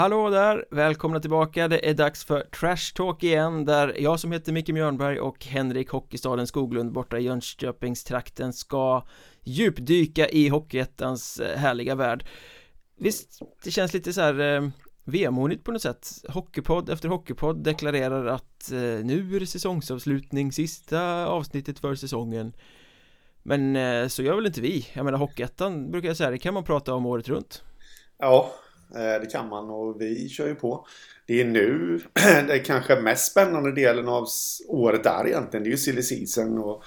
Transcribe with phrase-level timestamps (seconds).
[0.00, 0.64] Hallå där!
[0.70, 5.20] Välkomna tillbaka, det är dags för Trash Talk igen där jag som heter Micke Mjörnberg
[5.20, 9.06] och Henrik Hockeystaden Skoglund borta i Jönköpingstrakten ska
[9.42, 12.24] djupdyka i Hockeyettans eh, härliga värld
[12.96, 14.68] Visst, det känns lite så här eh,
[15.04, 21.26] vemodigt på något sätt Hockeypodd efter hockeypodd deklarerar att eh, nu är det säsongsavslutning, sista
[21.26, 22.52] avsnittet för säsongen
[23.42, 24.88] Men eh, så gör väl inte vi?
[24.92, 27.62] Jag menar Hockeyettan brukar jag säga, det kan man prata om året runt
[28.18, 28.52] Ja,
[28.94, 30.86] Eh, det kan man och vi kör ju på.
[31.26, 32.00] Det är nu
[32.46, 34.26] det är kanske mest spännande delen av
[34.68, 35.64] året där egentligen.
[35.64, 36.84] Det är ju silly season och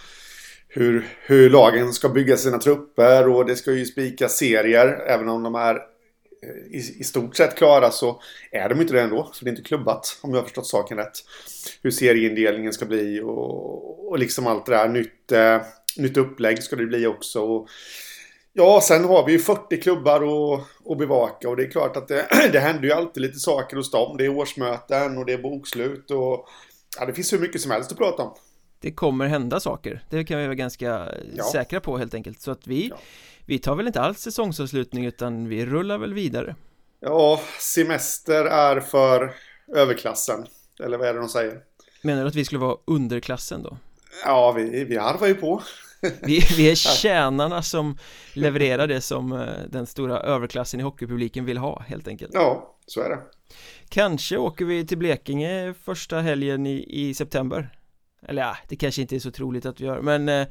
[0.67, 4.87] hur, hur lagen ska bygga sina trupper och det ska ju spikas serier.
[5.07, 9.01] Även om de är eh, i, i stort sett klara så är de inte det
[9.01, 9.29] ändå.
[9.33, 11.19] Så det är inte klubbat om jag har förstått saken rätt.
[11.81, 14.87] Hur serieindelningen ska bli och, och liksom allt det där.
[14.87, 15.61] Nytt, eh,
[15.97, 17.41] nytt upplägg ska det bli också.
[17.41, 17.69] Och
[18.55, 22.07] Ja, sen har vi ju 40 klubbar att, att bevaka och det är klart att
[22.07, 24.17] det, det händer ju alltid lite saker hos dem.
[24.17, 26.47] Det är årsmöten och det är bokslut och
[26.99, 28.35] ja, det finns hur mycket som helst att prata om.
[28.79, 31.43] Det kommer hända saker, det kan vi vara ganska ja.
[31.51, 32.41] säkra på helt enkelt.
[32.41, 32.97] Så att vi, ja.
[33.45, 36.55] vi tar väl inte alls säsongsavslutning utan vi rullar väl vidare.
[36.99, 39.33] Ja, semester är för
[39.75, 40.45] överklassen.
[40.83, 41.59] Eller vad är det de säger?
[42.01, 43.77] Menar du att vi skulle vara underklassen då?
[44.25, 45.61] Ja, vi, vi harvar ju på.
[46.21, 47.97] Vi, vi är tjänarna som
[48.33, 52.31] levererar det som eh, den stora överklassen i hockeypubliken vill ha helt enkelt.
[52.33, 53.19] Ja, så är det.
[53.89, 57.69] Kanske åker vi till Blekinge första helgen i, i september.
[58.27, 60.47] Eller ja, det kanske inte är så troligt att vi gör men eh,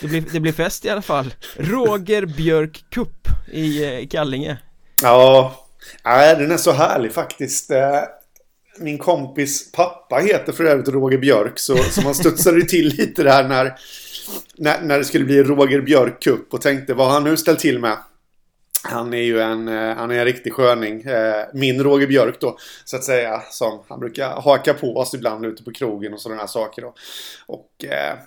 [0.00, 1.34] det, blir, det blir fest i alla fall.
[1.56, 4.58] Roger Björk Cup i eh, Kallinge.
[5.02, 5.56] Ja,
[6.04, 7.70] ja den är så härlig faktiskt.
[8.78, 13.48] Min kompis pappa heter för övrigt Roger Björk så, så man studsade till lite där
[13.48, 13.78] när
[14.56, 17.58] när, när det skulle bli Roger Björk Cup och tänkte vad har han nu ställt
[17.58, 17.96] till med?
[18.84, 21.02] Han är ju en, eh, han är en riktig sköning.
[21.02, 23.42] Eh, min Roger Björk då, så att säga.
[23.50, 26.94] Som han brukar haka på oss ibland ute på krogen och sådana här saker då.
[27.46, 28.18] Och eh,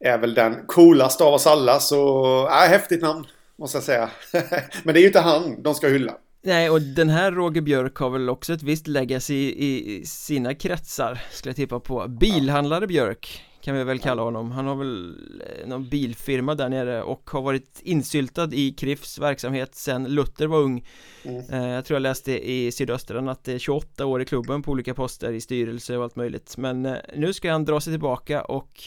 [0.00, 3.26] är väl den coolaste av oss alla, så äh, häftigt namn.
[3.56, 4.10] Måste jag säga.
[4.82, 6.14] Men det är ju inte han de ska hylla.
[6.48, 10.54] Nej, och den här Roger Björk har väl också ett visst legacy i, i sina
[10.54, 12.08] kretsar, skulle jag tippa på.
[12.08, 17.02] Bilhandlare Björk kan vi väl kalla honom Han har väl eh, någon bilfirma där nere
[17.02, 20.86] och har varit insyltad i Krifs verksamhet sen Luther var ung
[21.22, 21.50] mm.
[21.50, 24.70] Eh, jag tror jag läste i Sydöstran att det är 28 år i klubben på
[24.70, 28.42] olika poster i styrelse och allt möjligt Men eh, nu ska han dra sig tillbaka
[28.42, 28.82] och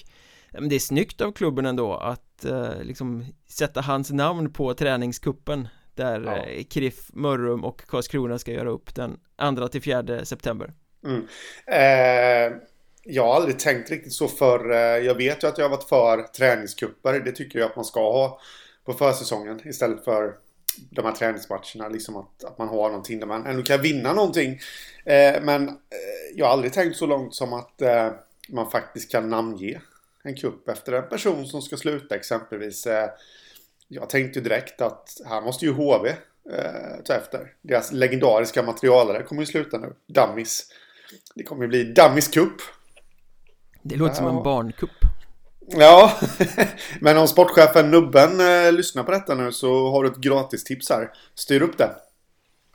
[0.69, 2.45] det är snyggt av klubben ändå att
[2.81, 6.63] liksom sätta hans namn på träningskuppen där ja.
[6.69, 9.19] Kriff, Mörrum och Karlskrona ska göra upp den
[9.57, 10.73] 2 till 4 september
[11.05, 11.27] mm.
[11.67, 12.57] eh
[13.03, 14.69] jag har aldrig tänkt riktigt så för
[14.99, 17.19] Jag vet ju att jag har varit för träningskupper.
[17.19, 18.39] Det tycker jag att man ska ha
[18.85, 20.33] på försäsongen istället för
[20.89, 21.89] de här träningsmatcherna.
[21.89, 24.59] Liksom att, att man har någonting där man ändå kan vinna någonting.
[25.05, 25.75] Eh, men eh,
[26.35, 28.11] jag har aldrig tänkt så långt som att eh,
[28.49, 29.81] man faktiskt kan namnge
[30.23, 32.87] en kupp efter en person som ska sluta exempelvis.
[33.93, 36.15] Jag tänkte ju direkt att här måste ju HV eh,
[37.05, 37.53] ta efter.
[37.61, 39.93] Deras legendariska materialare kommer ju sluta nu.
[40.07, 40.63] Dummies.
[41.35, 42.53] Det kommer ju bli Dummies Cup.
[43.81, 44.17] Det låter ja.
[44.17, 44.89] som en barnkupp
[45.67, 46.19] Ja,
[46.99, 51.09] men om sportchefen Nubben eh, lyssnar på detta nu så har du ett gratistips här.
[51.35, 51.91] Styr upp det.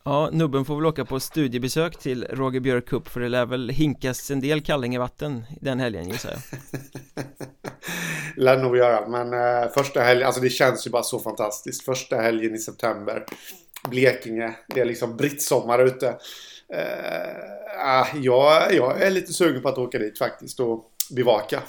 [0.09, 3.69] Ja, Nubben får väl åka på studiebesök till Roger Björk Cup för det lär väl
[3.69, 6.41] hinkas en del Kallingevatten den helgen gissar jag.
[8.45, 11.85] lär nog göra, men eh, första helgen, alltså det känns ju bara så fantastiskt.
[11.85, 13.25] Första helgen i september,
[13.91, 16.09] Blekinge, det är liksom brittsommar ute.
[16.75, 21.63] Eh, ah, jag, jag är lite sugen på att åka dit faktiskt och bevaka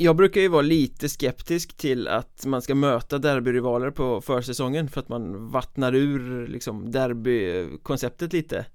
[0.00, 5.00] jag brukar ju vara lite skeptisk till att man ska möta derbyrivaler på försäsongen för
[5.00, 8.66] att man vattnar ur liksom derbykonceptet lite.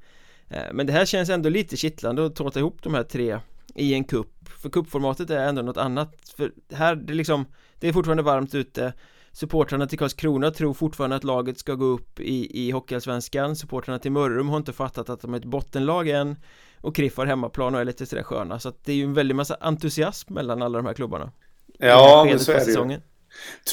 [0.48, 3.40] Eh, men det här känns ändå lite kittlande att tåta ihop de här tre
[3.76, 6.34] i en kupp För kuppformatet är ändå något annat.
[6.38, 7.46] För här, det liksom
[7.80, 8.94] Det är fortfarande varmt ute.
[9.32, 13.56] Supportrarna till Karlskrona tror fortfarande att laget ska gå upp i, i Hockeyallsvenskan.
[13.56, 16.36] Supportrarna till Mörrum har inte fattat att de är ett bottenlag än
[16.84, 19.14] och Kriff har hemmaplan och är lite sådär sköna så att det är ju en
[19.14, 21.32] väldig massa entusiasm mellan alla de här klubbarna.
[21.80, 23.00] Ja, men så är det ju.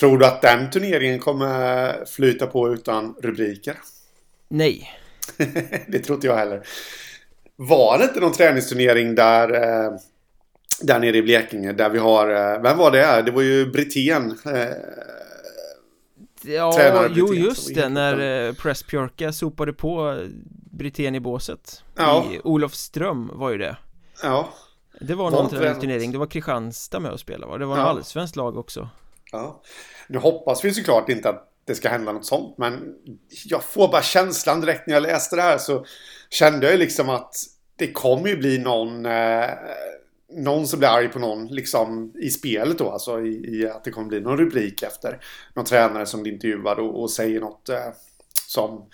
[0.01, 3.77] Tror du att den turneringen kommer flyta på utan rubriker?
[4.49, 4.91] Nej.
[5.89, 6.67] Det tror inte jag heller.
[7.57, 9.93] Var det inte någon träningsturnering där eh,
[10.83, 13.23] Där nere i Blekinge där vi har eh, Vem var det?
[13.23, 14.69] Det var ju Brithén eh,
[16.43, 20.19] Ja, jo just det, när eh, Presspjörka sopade på
[20.81, 22.27] Brithén i båset ja.
[22.33, 23.77] I Olofström var ju det
[24.23, 24.49] Ja
[25.01, 27.59] Det var någon turnering, det var Kristianstad med att spela va?
[27.59, 27.89] Det var en ja.
[27.89, 28.89] allsvensk lag också
[29.33, 29.63] Ja
[30.09, 32.59] Nu hoppas vi såklart inte att det ska hända något sånt.
[32.59, 32.95] Men
[33.45, 35.85] jag får bara känslan direkt när jag läste det här så
[36.31, 37.35] kände jag liksom att
[37.77, 39.49] det kommer ju bli någon, eh,
[40.33, 42.91] någon som blir arg på någon liksom i spelet då.
[42.91, 45.21] Alltså i, i att det kommer bli någon rubrik efter
[45.55, 47.89] någon tränare som blir intervjuad och, och säger något eh,
[48.51, 48.89] som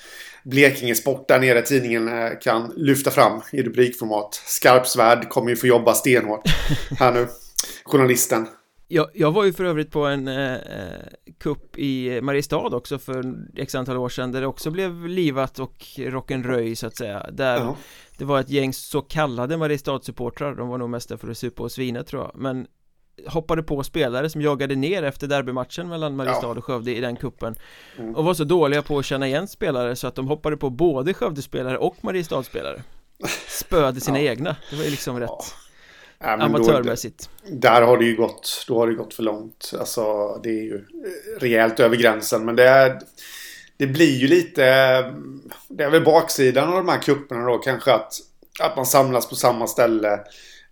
[0.44, 4.34] Blekinge Sport där nere tidningen eh, kan lyfta fram i rubrikformat.
[4.34, 6.48] Skarpsvärd kommer ju få jobba stenhårt
[6.98, 7.26] här nu,
[7.84, 8.46] journalisten.
[8.88, 10.60] Jag, jag var ju för övrigt på en eh, eh
[11.38, 15.84] kupp i Mariestad också för x antal år sedan där det också blev livat och
[15.96, 17.76] rock'n'röj så att säga där ja.
[18.18, 21.62] det var ett gäng så kallade Mariestad-supportrar de var nog mest där för att supa
[21.62, 22.66] och svina tror jag men
[23.26, 27.54] hoppade på spelare som jagade ner efter derbymatchen mellan Mariestad och Skövde i den kuppen.
[27.98, 28.16] Mm.
[28.16, 31.14] och var så dåliga på att känna igen spelare så att de hoppade på både
[31.14, 32.82] Skövdespelare och Mariestad-spelare.
[33.48, 34.30] Spöade sina ja.
[34.30, 34.56] egna.
[34.70, 35.30] Det var ju liksom rätt
[36.18, 39.72] ja, amatörmässigt då, där har det ju gått då har det gått för långt.
[39.78, 40.84] Alltså det är ju
[41.38, 43.00] rejält över gränsen men det är
[43.76, 44.62] det blir ju lite
[45.68, 48.12] det är väl baksidan av de här kupperna då kanske att
[48.60, 50.20] att man samlas på samma ställe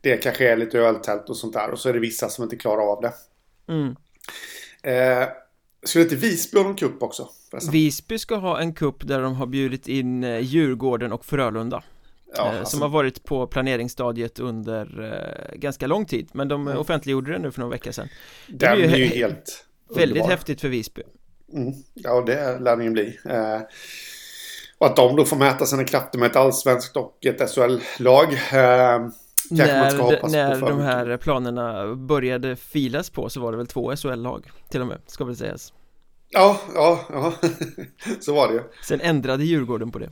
[0.04, 1.70] det kanske är lite öltält och sånt där.
[1.70, 3.12] Och så är det vissa som inte klarar av det.
[3.72, 3.96] Mm.
[4.82, 5.28] Eh,
[5.84, 7.28] skulle inte Visby ha någon kupp också?
[7.50, 7.72] Förresten?
[7.72, 11.82] Visby ska ha en kupp där de har bjudit in eh, Djurgården och Frölunda.
[12.36, 12.70] Ja, eh, alltså...
[12.70, 16.78] Som har varit på planeringsstadiet under eh, ganska lång tid Men de mm.
[16.78, 18.08] offentliggjorde det nu för några veckor sedan
[18.48, 20.28] Det är ju, är ju helt Väldigt underbar.
[20.28, 21.02] häftigt för Visby
[21.52, 21.74] mm.
[21.94, 23.60] Ja det lär det ju bli eh,
[24.78, 29.08] Och att de då får mäta sina krafter med ett allsvenskt och ett SHL-lag eh,
[29.50, 34.80] när, när de här planerna började filas på så var det väl två SHL-lag till
[34.80, 35.72] och med, ska väl sägas.
[36.28, 37.34] Ja, ja, ja,
[38.20, 38.62] så var det ju.
[38.82, 40.10] Sen ändrade Djurgården på det.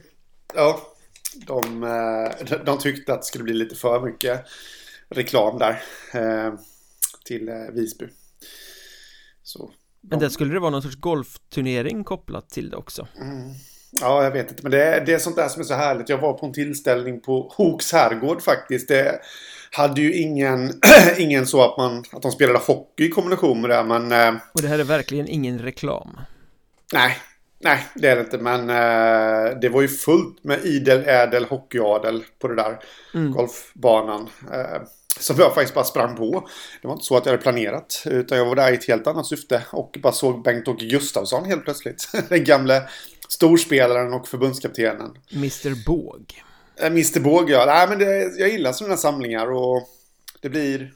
[0.55, 0.81] Ja,
[1.47, 4.47] de, eh, de tyckte att det skulle bli lite för mycket
[5.09, 5.83] reklam där
[6.15, 6.55] eh,
[7.25, 8.09] till eh, Visby.
[9.43, 13.09] Så Men där skulle det vara någon sorts golfturnering kopplat till det också.
[13.21, 13.55] Mm.
[14.01, 14.63] Ja, jag vet inte.
[14.63, 16.09] Men det är, det är sånt där som är så härligt.
[16.09, 18.89] Jag var på en tillställning på Hoks herrgård faktiskt.
[18.89, 19.21] Det
[19.71, 20.81] hade ju ingen,
[21.19, 23.85] ingen så att, man, att de spelade hockey i kombination med det.
[23.85, 26.21] Men, eh, Och det här är verkligen ingen reklam.
[26.93, 27.17] Nej,
[27.61, 28.39] nej det är det inte.
[28.39, 32.79] Men eh, det var ju fullt med idel, ädel, hockeyadel på det där
[33.15, 33.33] mm.
[33.33, 34.29] golfbanan.
[34.53, 34.83] Eh,
[35.21, 36.49] som jag faktiskt bara sprang på.
[36.83, 38.03] Det var inte så att jag hade planerat.
[38.07, 39.63] Utan jag var där i ett helt annat syfte.
[39.71, 42.09] Och bara såg Bengt-Åke Gustafsson helt plötsligt.
[42.29, 42.83] Den gamle
[43.33, 45.11] storspelaren och förbundskaptenen.
[45.33, 46.43] Mr Båg.
[46.77, 47.65] Eh, Mr Båg, ja.
[47.67, 49.89] Nej, men det, jag gillar sådana samlingar och
[50.41, 50.93] det blir...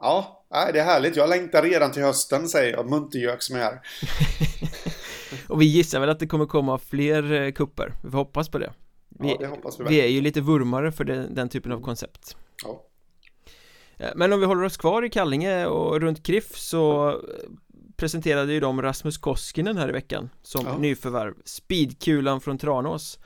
[0.00, 1.16] Ja, det är härligt.
[1.16, 2.90] Jag längtar redan till hösten, säger jag.
[2.90, 3.80] Muntergök som är.
[5.48, 7.92] och vi gissar väl att det kommer komma fler eh, kupper.
[8.04, 8.72] Vi hoppas på det.
[9.08, 11.80] Vi, ja, det hoppas vi, vi är ju lite vurmare för den, den typen av
[11.80, 12.36] koncept.
[12.64, 12.84] Ja.
[13.96, 17.14] Eh, men om vi håller oss kvar i Kallinge och runt Kriff så
[17.96, 20.78] presenterade ju de Rasmus Koskinen här i veckan som ja.
[20.78, 23.18] nyförvärv Speedkulan från Tranås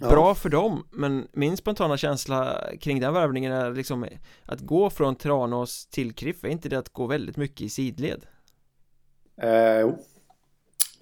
[0.00, 0.34] Bra ja.
[0.34, 4.06] för dem, men min spontana känsla kring den värvningen är liksom
[4.44, 8.26] att gå från Tranås till Kriff, är inte det att gå väldigt mycket i sidled?
[9.42, 9.98] Eh, jo,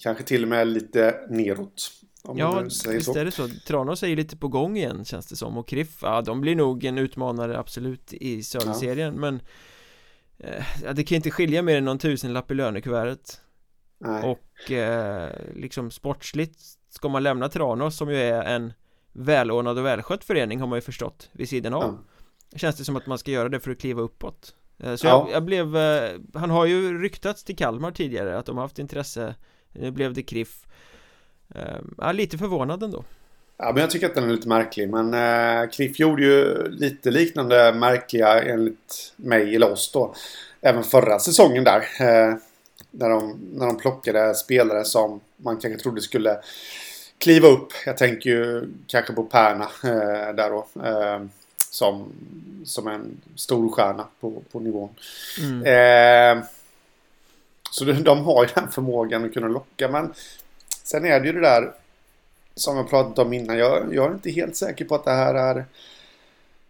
[0.02, 1.90] kanske till och med lite neråt
[2.36, 3.18] Ja, visst så.
[3.18, 3.48] är det så.
[3.66, 6.56] Tranås är ju lite på gång igen känns det som och Kriff, ja de blir
[6.56, 9.20] nog en utmanare absolut i söderserien ja.
[9.20, 9.42] men
[10.42, 13.40] Eh, det kan inte skilja mer än någon tusenlapp i lönekuvertet
[13.98, 14.22] Nej.
[14.22, 18.72] Och eh, liksom sportsligt ska man lämna Tranås som ju är en
[19.12, 21.82] välordnad och välskött förening har man ju förstått vid sidan av
[22.50, 22.58] ja.
[22.58, 25.10] Känns det som att man ska göra det för att kliva uppåt eh, Så ja.
[25.26, 28.78] jag, jag, blev, eh, han har ju ryktats till Kalmar tidigare att de har haft
[28.78, 29.34] intresse
[29.72, 30.66] Nu blev det Kriff
[31.54, 33.04] eh, lite förvånad ändå
[33.62, 34.90] Ja, men jag tycker att den är lite märklig.
[34.90, 40.14] Men eh, Kriff gjorde ju lite liknande märkliga enligt mig eller oss då.
[40.60, 41.78] Även förra säsongen där.
[41.78, 42.34] Eh,
[42.90, 46.38] när, de, när de plockade spelare som man kanske trodde skulle
[47.18, 47.72] kliva upp.
[47.86, 50.66] Jag tänker ju kanske på Perna eh, där då.
[50.84, 51.22] Eh,
[51.70, 52.12] som,
[52.64, 54.90] som en stor stjärna på, på nivån.
[55.40, 56.38] Mm.
[56.38, 56.44] Eh,
[57.70, 59.88] så de, de har ju den förmågan att kunna locka.
[59.88, 60.14] Men
[60.84, 61.72] sen är det ju det där
[62.54, 63.58] som jag pratat om innan.
[63.58, 65.64] Jag, jag är inte helt säker på att det här är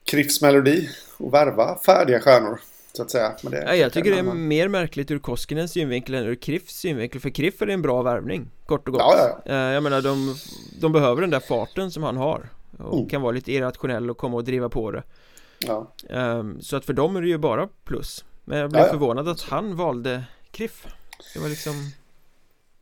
[0.04, 2.60] Kriffs melodi och värva färdiga stjärnor.
[2.92, 3.32] Så att säga.
[3.42, 6.74] Men det ja, jag tycker det är mer märkligt ur Koskinens synvinkel än ur Kriffs
[6.74, 9.52] synvinkel För Kriff är en bra värvning Kort och gott ja, ja, ja.
[9.52, 10.36] Eh, jag menar de,
[10.80, 12.48] de behöver den där farten som han har
[12.78, 13.08] Och mm.
[13.08, 15.02] kan vara lite irrationell och komma och driva på det
[15.58, 15.92] ja.
[16.10, 19.40] Ehm, så att för dem är det ju bara plus Men jag blev förvånad att
[19.40, 20.86] han valde Kriff
[21.34, 21.74] Det var liksom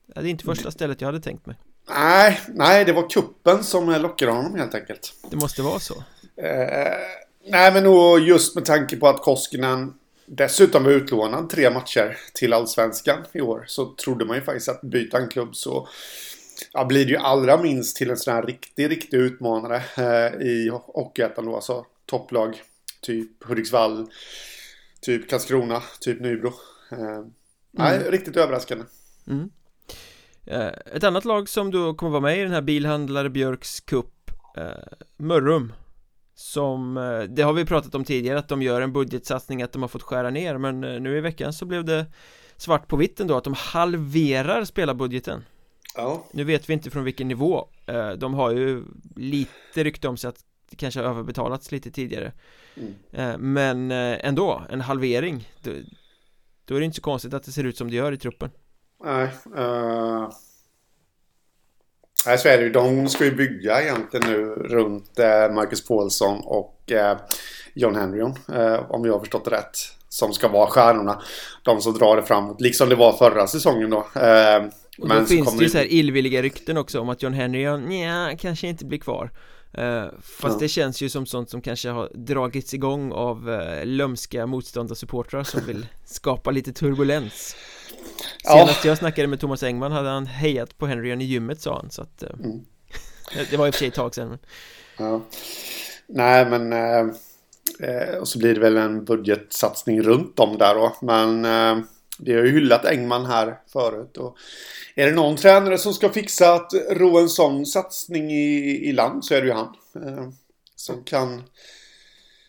[0.06, 1.56] Det är inte första stället jag hade tänkt mig
[1.88, 5.12] Nej, nej, det var kuppen som lockade honom helt enkelt.
[5.30, 5.94] Det måste vara så.
[6.36, 6.96] Eh,
[7.46, 9.94] nej, men nog just med tanke på att Koskinen
[10.26, 14.80] dessutom var utlånad tre matcher till Allsvenskan i år så trodde man ju faktiskt att
[14.80, 15.88] byta en klubb så
[16.72, 20.70] ja, blir det ju allra minst till en sån här riktig, riktig utmanare eh, i
[20.72, 21.54] Hockeyettan då.
[21.54, 22.62] Alltså topplag.
[23.00, 24.06] Typ Hudiksvall.
[25.00, 25.82] Typ Karlskrona.
[26.00, 26.52] Typ Nybro.
[26.92, 27.32] Eh, mm.
[27.70, 28.84] Nej, riktigt överraskande.
[29.26, 29.50] Mm.
[30.50, 34.30] Eh, ett annat lag som då kommer vara med i den här bilhandlare Björks Cup
[34.56, 34.64] eh,
[35.16, 35.72] Mörrum.
[36.34, 39.82] Som, eh, det har vi pratat om tidigare att de gör en budgetsatsning att de
[39.82, 42.06] har fått skära ner men nu i veckan så blev det
[42.56, 45.44] svart på vitt ändå att de halverar spelarbudgeten.
[45.96, 46.24] Ja.
[46.32, 47.68] Nu vet vi inte från vilken nivå.
[48.16, 48.84] De har ju
[49.16, 52.32] lite rykte om sig att det kanske har överbetalats lite tidigare.
[53.12, 53.40] Mm.
[53.52, 55.70] Men ändå, en halvering då,
[56.64, 58.50] då, är det inte så konstigt att det ser ut som det gör i truppen
[59.04, 60.28] Nej uh...
[62.26, 62.70] Nej, så är det ju.
[62.70, 65.18] De ska ju bygga egentligen nu runt
[65.54, 66.92] Marcus Paulsson och
[67.74, 68.34] John Henryon.
[68.88, 69.76] Om jag har förstått det rätt.
[70.08, 71.22] Som ska vara stjärnorna.
[71.62, 72.60] De som drar det framåt.
[72.60, 74.06] Liksom det var förra säsongen då.
[74.98, 78.36] Och då finns det ju så här illvilliga rykten också om att John Henry, ja,
[78.38, 79.30] kanske inte blir kvar
[80.20, 80.56] Fast ja.
[80.60, 85.86] det känns ju som sånt som kanske har dragits igång av lömska motståndarsupportrar som vill
[86.04, 87.56] skapa lite turbulens
[88.42, 88.90] Senast ja.
[88.90, 92.02] jag snackade med Thomas Engman hade han hejat på Henry i gymmet sa han så
[92.02, 92.60] att uh, mm.
[93.50, 94.38] Det var i och för sig ett tag sedan men...
[94.96, 95.20] Ja
[96.06, 96.72] Nej men
[98.20, 101.46] Och så blir det väl en budgetsatsning runt om där då men
[102.22, 104.16] vi har ju hyllat Engman här förut.
[104.16, 104.36] Och
[104.94, 109.24] är det någon tränare som ska fixa att ro en sån satsning i, i land
[109.24, 109.74] så är det ju han.
[109.94, 110.28] Eh,
[110.76, 111.42] som kan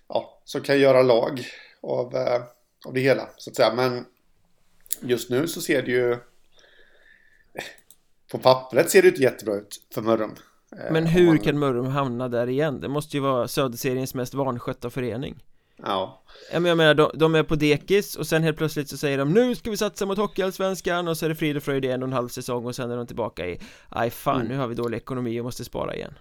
[0.10, 1.48] ja, som kan göra lag
[1.84, 2.42] av, eh,
[2.86, 3.74] av det hela så att säga.
[3.74, 4.06] Men
[5.02, 6.18] just nu så ser det ju
[8.32, 10.36] på pappret ser det inte jättebra ut för Mörrum.
[10.78, 12.80] Eh, Men hur kan Mörrum hamna där igen?
[12.80, 15.44] Det måste ju vara Söderseriens mest vanskötta förening.
[15.86, 16.24] Ja.
[16.54, 19.56] Jag menar, de, de, är på dekis och sen helt plötsligt så säger de Nu
[19.56, 22.08] ska vi satsa mot Hockeyallsvenskan och så är det frid och fröjd i en och
[22.08, 24.48] en halv säsong och sen är de tillbaka i Aj fan, mm.
[24.48, 26.14] nu har vi dålig ekonomi och måste spara igen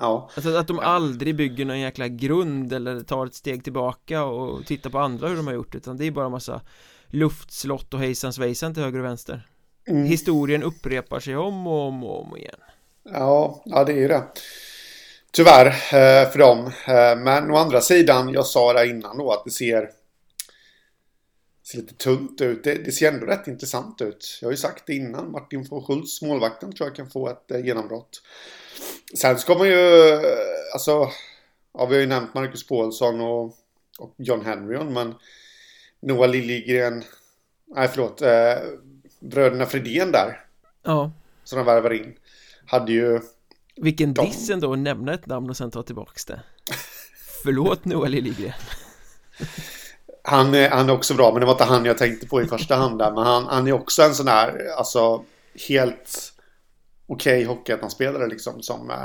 [0.00, 4.66] Ja Alltså att de aldrig bygger någon jäkla grund eller tar ett steg tillbaka och
[4.66, 6.60] tittar på andra hur de har gjort utan det är bara massa
[7.10, 9.48] luftslott och hejsan svejsan till höger och vänster
[9.88, 10.04] mm.
[10.04, 12.60] Historien upprepar sig om och om och om igen
[13.04, 14.24] Ja, ja det är ju det
[15.36, 16.66] Tyvärr eh, för dem.
[16.66, 19.90] Eh, men å andra sidan, jag sa det innan då att det ser,
[21.62, 22.64] ser lite tunt ut.
[22.64, 24.38] Det, det, ser ändå rätt intressant ut.
[24.40, 25.30] Jag har ju sagt det innan.
[25.30, 28.22] Martin von Schultz, målvakten, tror jag kan få ett eh, genombrott.
[29.18, 30.12] Sen ska man ju,
[30.72, 31.08] alltså,
[31.72, 33.44] ja, vi har ju nämnt Marcus Paulsson och,
[33.98, 35.14] och John Henryon, men
[36.06, 37.04] Noah Liljegren,
[37.74, 38.54] nej förlåt, eh,
[39.20, 40.40] bröderna Fredén där.
[40.82, 41.12] Ja.
[41.44, 42.14] Som de värvar in.
[42.66, 43.20] Hade ju
[43.76, 44.26] vilken de...
[44.26, 46.40] diss ändå att nämna ett namn och sen ta tillbaks det
[47.42, 48.52] Förlåt Noel Liljegren
[50.22, 52.46] han är, han är också bra, men det var inte han jag tänkte på i
[52.46, 53.12] första hand där.
[53.12, 55.24] Men han, han är också en sån här, alltså
[55.68, 56.32] helt
[57.06, 58.62] okej okay hockeyettan-spelare liksom.
[58.62, 58.96] Som, eh,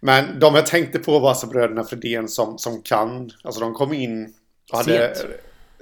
[0.00, 3.92] men de jag tänkte på var alltså bröderna Fredén som, som kan, alltså de kom
[3.92, 4.34] in
[4.72, 5.30] och hade sent,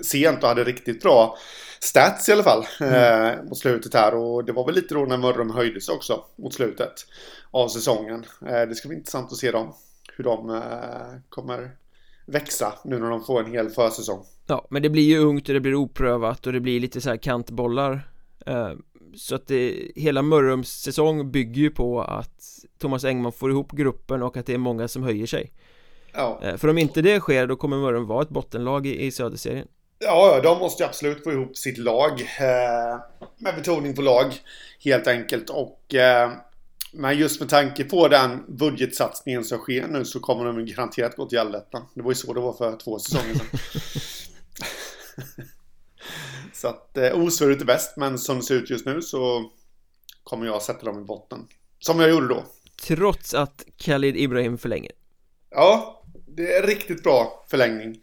[0.02, 1.36] sent och hade riktigt bra
[1.80, 3.38] stats i alla fall mm.
[3.38, 4.14] eh, mot slutet här.
[4.14, 6.94] Och det var väl lite då när Mörrum höjdes också mot slutet
[7.50, 8.24] av säsongen.
[8.46, 9.74] Eh, det ska bli intressant att se dem,
[10.16, 11.70] hur de eh, kommer
[12.26, 14.24] växa nu när de får en hel försäsong.
[14.46, 17.10] Ja, men det blir ju ungt och det blir oprövat och det blir lite så
[17.10, 18.08] här kantbollar.
[18.46, 18.72] Eh,
[19.16, 24.22] så att det, hela Mörrums säsong bygger ju på att Thomas Engman får ihop gruppen
[24.22, 25.52] och att det är många som höjer sig.
[26.12, 26.40] Ja.
[26.42, 29.68] Eh, för om inte det sker då kommer Mörrum vara ett bottenlag i, i Söderserien.
[29.98, 32.20] Ja, de måste absolut få ihop sitt lag.
[32.20, 33.00] Eh,
[33.38, 34.34] med betoning på lag,
[34.84, 35.50] helt enkelt.
[35.50, 36.32] Och, eh,
[36.92, 41.26] men just med tanke på den budgetsatsningen som sker nu så kommer de garanterat gå
[41.26, 41.82] till allettan.
[41.94, 43.58] Det var ju så det var för två säsonger sedan.
[46.52, 49.50] så att eh, osvuret är bäst, men som det ser ut just nu så
[50.22, 51.46] kommer jag sätta dem i botten.
[51.78, 52.44] Som jag gjorde då.
[52.82, 54.92] Trots att Khalid Ibrahim förlänger.
[55.50, 58.00] Ja, det är riktigt bra förlängning.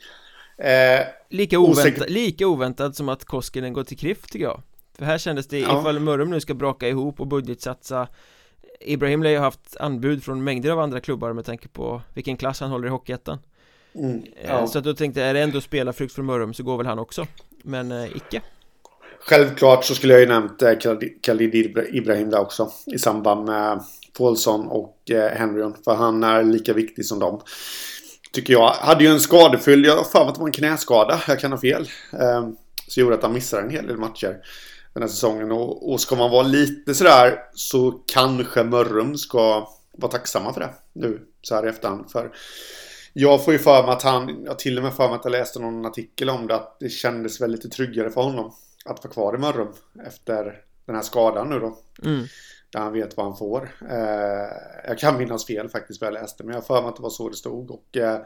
[0.57, 4.61] Eh, lika, oväntad, lika oväntad som att Koskinen går till Kriff tycker jag.
[4.97, 5.79] För här kändes det, ja.
[5.79, 8.07] ifall Mörrum nu ska braka ihop och budgetsatsa
[8.79, 12.59] Ibrahim lär ju haft anbud från mängder av andra klubbar med tanke på vilken klass
[12.59, 13.39] han håller i Hockeyettan.
[13.95, 14.67] Mm, eh, ja.
[14.67, 16.99] Så att då tänkte jag, är det ändå spelarfrukt från Mörrum så går väl han
[16.99, 17.27] också.
[17.63, 18.41] Men eh, icke.
[19.19, 20.71] Självklart så skulle jag ju nämnt eh,
[21.21, 21.55] Khalid
[21.91, 23.83] Ibrahim där också I samband med
[24.17, 25.75] Paulsson och eh, Henryon.
[25.83, 27.41] För han är lika viktig som dem
[28.35, 28.69] Tycker jag.
[28.69, 31.21] Hade ju en skadefylld, jag har för mig att det var en knäskada.
[31.27, 31.89] Jag kan ha fel.
[32.11, 32.55] Ehm,
[32.87, 34.37] så gjorde att han missade en hel del matcher
[34.93, 35.51] den här säsongen.
[35.51, 40.69] Och, och ska man vara lite sådär så kanske Mörrum ska vara tacksamma för det
[40.93, 42.11] nu så här i efterhand.
[42.11, 42.31] För
[43.13, 45.31] Jag får ju för mig att han, jag till och med för mig att jag
[45.31, 48.53] läste någon artikel om det, att det kändes väldigt tryggare för honom
[48.85, 49.73] att vara kvar i Mörrum
[50.07, 51.77] efter den här skadan nu då.
[52.03, 52.25] mm.
[52.75, 53.71] Där han vet vad han får.
[53.89, 54.49] Eh,
[54.87, 57.09] jag kan minnas fel faktiskt vad jag läste, men jag för mig att det var
[57.09, 57.71] så det stod.
[57.71, 58.21] Och eh,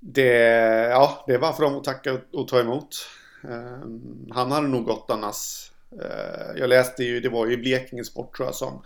[0.00, 0.32] det,
[0.90, 2.96] ja, det var för dem att tacka och ta emot.
[3.44, 3.88] Eh,
[4.30, 5.70] han hade nog gått annars.
[6.56, 8.82] Jag läste ju, det var ju i Blekinge Sport tror jag som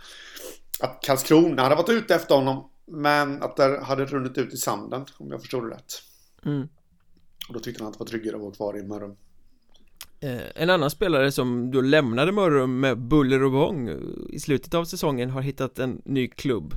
[0.79, 5.05] att Karlskrona hade varit ute efter honom men att det hade runnit ut i sanden
[5.17, 5.93] om jag förstod det rätt.
[6.45, 6.69] Mm.
[7.47, 9.15] Och då tyckte han att det var tryggare att vara kvar i Mörrum.
[10.21, 13.95] Eh, en annan spelare som då lämnade Mörrum med buller och bång eh,
[14.29, 16.73] i slutet av säsongen har hittat en ny klubb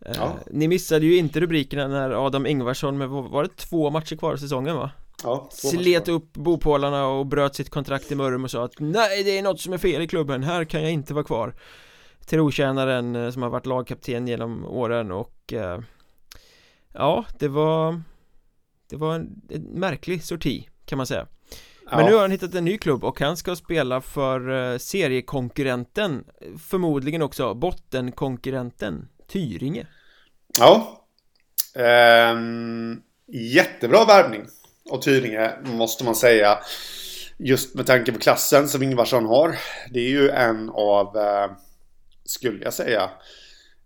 [0.00, 0.38] eh, Ja.
[0.50, 4.36] Ni missade ju inte rubrikerna när Adam Ingvarsson med, var det två matcher kvar av
[4.36, 4.90] säsongen va?
[5.24, 9.38] Ja, Slet upp bopålarna och bröt sitt kontrakt i Mörrum och sa att Nej det
[9.38, 11.54] är något som är fel i klubben, här kan jag inte vara kvar
[12.26, 15.52] Trotjänaren eh, som har varit lagkapten genom åren och
[16.92, 18.02] Ja, det var
[18.88, 21.26] Det var en, en märklig sorti kan man säga
[21.92, 22.06] Men Ja.
[22.10, 26.24] nu har han hittat en ny klubb och han ska spela för eh, seriekonkurrenten
[26.68, 29.86] Förmodligen också bottenkonkurrenten Tyringe
[30.58, 30.98] Ja.
[31.76, 33.00] Ehm,
[33.32, 34.42] jättebra värvning.
[34.90, 36.58] Och Tyringe måste man säga.
[37.38, 39.58] Just med tanke på klassen som Ingvarsson har.
[39.90, 41.50] Det är ju en av, eh,
[42.24, 43.10] skulle jag säga,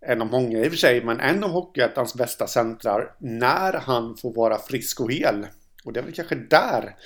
[0.00, 4.16] en av många i och för sig, men en av Hockeyettans bästa centrar när han
[4.16, 5.46] får vara frisk och hel.
[5.84, 6.96] Och det är väl kanske där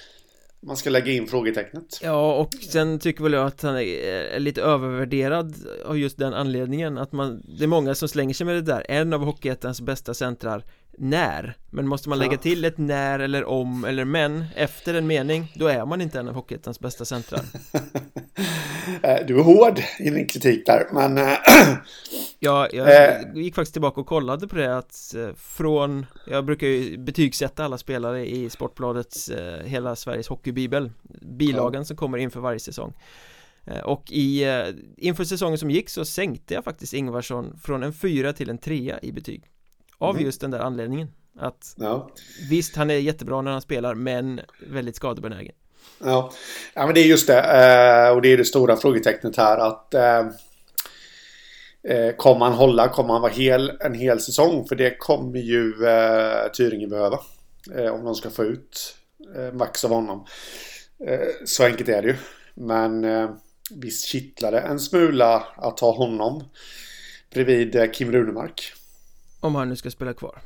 [0.62, 1.98] man ska lägga in frågetecknet.
[2.02, 6.98] Ja och sen tycker väl jag att han är, lite övervärderad av just den anledningen
[6.98, 10.14] att man Det är många som slänger sig med det där En av Hockeyettans bästa
[10.14, 10.64] centrar
[11.02, 15.52] när Men måste man lägga till ett när eller om eller men Efter en mening
[15.54, 17.40] Då är man inte en av Hockeyettans bästa centrar.
[19.02, 21.24] Eh, Du är hård i din kritik där, men eh,
[22.38, 23.34] Ja, jag Eh.
[23.34, 28.26] gick faktiskt tillbaka och kollade på det att från Jag brukar ju betygsätta alla spelare
[28.30, 29.30] i Sportbladets
[29.64, 30.90] Hela Sveriges hockeybibel
[31.22, 32.92] Bilagan som kommer inför varje säsong.
[33.84, 34.44] Och i
[34.96, 38.98] Inför säsongen som gick så sänkte jag faktiskt Ingvarsson Från en fyra till en trea
[39.02, 39.44] i betyg
[40.00, 40.24] Av Mhm.
[40.24, 41.08] just den där anledningen
[41.38, 42.10] Att ja.
[42.50, 45.54] visst han är jättebra när han spelar men väldigt skadebenägen
[46.04, 46.32] Ja.
[46.74, 47.38] ja, men det är just det.
[47.40, 49.58] Eh, och det är det stora frågetecknet här.
[49.58, 50.18] att eh,
[51.82, 52.88] eh, Kommer han hålla?
[52.88, 54.66] Kommer han vara hel en hel säsong?
[54.68, 55.72] För det kommer ju
[56.56, 57.18] Tyringe behöva.
[57.76, 58.96] Eh, om de ska få ut
[59.52, 60.26] max av honom.
[61.44, 62.16] Så enkelt är det ju.
[62.54, 63.06] Men
[63.74, 66.44] visst kittlar det en smula att ha honom
[67.34, 68.72] bredvid Kim Runemark.
[69.40, 70.38] Om han nu ska spela kvar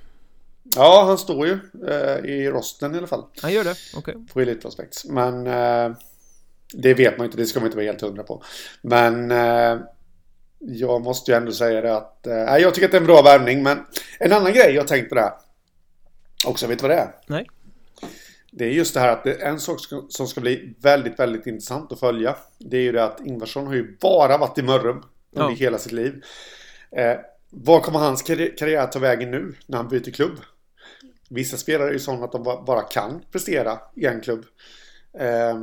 [0.77, 3.25] Ja, han står ju eh, i rosten i alla fall.
[3.43, 5.05] Han gör det, okej på Elite Prospects.
[5.05, 5.97] Men eh,
[6.73, 8.43] det vet man inte, det ska man inte vara helt hundra på.
[8.83, 9.79] Men eh,
[10.59, 13.23] jag måste ju ändå säga det att eh, jag tycker att det är en bra
[13.23, 13.63] värvning.
[13.63, 13.79] Men
[14.19, 15.33] en annan grej jag tänkt på det här.
[16.47, 17.15] Också, vet du vad det är?
[17.27, 17.47] Nej
[18.51, 19.79] Det är just det här att det är en sak
[20.09, 22.37] som ska bli väldigt, väldigt intressant att följa.
[22.59, 25.03] Det är ju det att Ingvarsson har ju bara varit i Mörrum
[25.33, 25.57] under Ja.
[25.57, 26.23] hela sitt liv.
[26.97, 27.17] Eh,
[27.55, 30.39] var kommer hans karri- karriär ta vägen nu när han byter klubb?
[31.31, 34.45] Vissa spelare är ju sådana att de ba- bara kan prestera i en klubb.
[35.19, 35.59] Eh,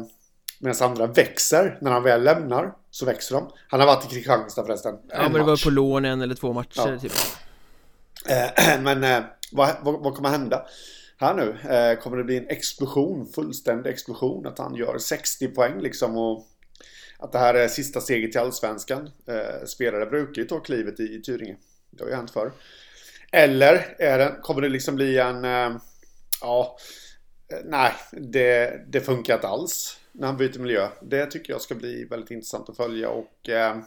[0.60, 1.78] Medan andra växer.
[1.82, 3.52] När han väl lämnar så växer de.
[3.68, 4.96] Han har varit i Kristianstad förresten.
[5.08, 7.00] Ja En men det var på lån en eller två matcher Ja.
[7.00, 7.12] typ
[8.30, 10.66] Eh, Men eh, vad, vad, vad kommer hända
[11.18, 11.70] här nu?
[11.76, 14.48] Eh, Kommer det bli en explosion, fullständig explosion?
[14.48, 16.48] Att han gör 60 poäng liksom och
[17.20, 19.10] att det här är sista steget till allsvenskan.
[19.28, 21.56] Eh, Spelare brukar ju ta klivet i, i Tyringe.
[21.92, 22.52] Det har ju hänt förr.
[23.32, 25.46] Eller är det, kommer det liksom bli en...
[25.46, 25.78] eh,
[26.42, 26.78] Ja,
[27.54, 30.88] eh, nej, det, det funkar inte alls när han byter miljö.
[31.02, 33.50] Det tycker jag ska bli väldigt intressant att följa och...
[33.50, 33.78] eh,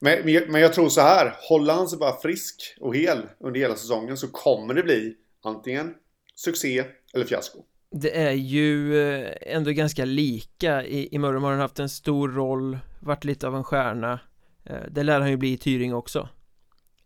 [0.00, 3.18] men, men jag- men jag tror så här, håller han sig bara frisk och hel
[3.40, 5.94] under hela säsongen så kommer det bli antingen
[6.34, 7.58] succé eller fiasko.
[7.90, 12.28] Det är ju eh, ändå ganska lika I, i Mörrum har han haft en stor
[12.28, 14.20] roll Varit lite av en stjärna
[14.64, 16.28] eh, Det lär han ju bli i Tyring också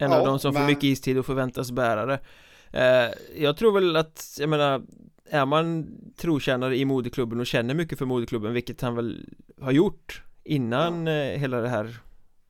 [0.01, 2.21] en Ja, av de som får men- mycket istid och förväntas bära det.
[2.73, 3.11] Eh,
[3.43, 4.83] Jag tror väl att, jag menar
[5.31, 5.87] Är man
[6.17, 9.27] trotjänare i moderklubben och känner mycket för moderklubben Vilket han väl
[9.61, 11.97] har gjort Innan eh, hela det här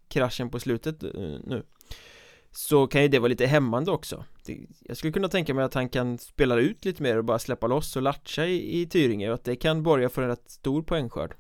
[0.08, 1.10] Kraschen på slutet eh,
[1.44, 1.62] nu
[2.52, 4.24] Så kan ju det vara lite hämmande också.
[4.80, 7.66] Jag skulle kunna tänka mig att han kan spela ut lite mer och bara släppa
[7.66, 10.82] loss och latcha i, i Tyringe och att det kan borga för en rätt stor
[10.82, 11.34] poängskörd.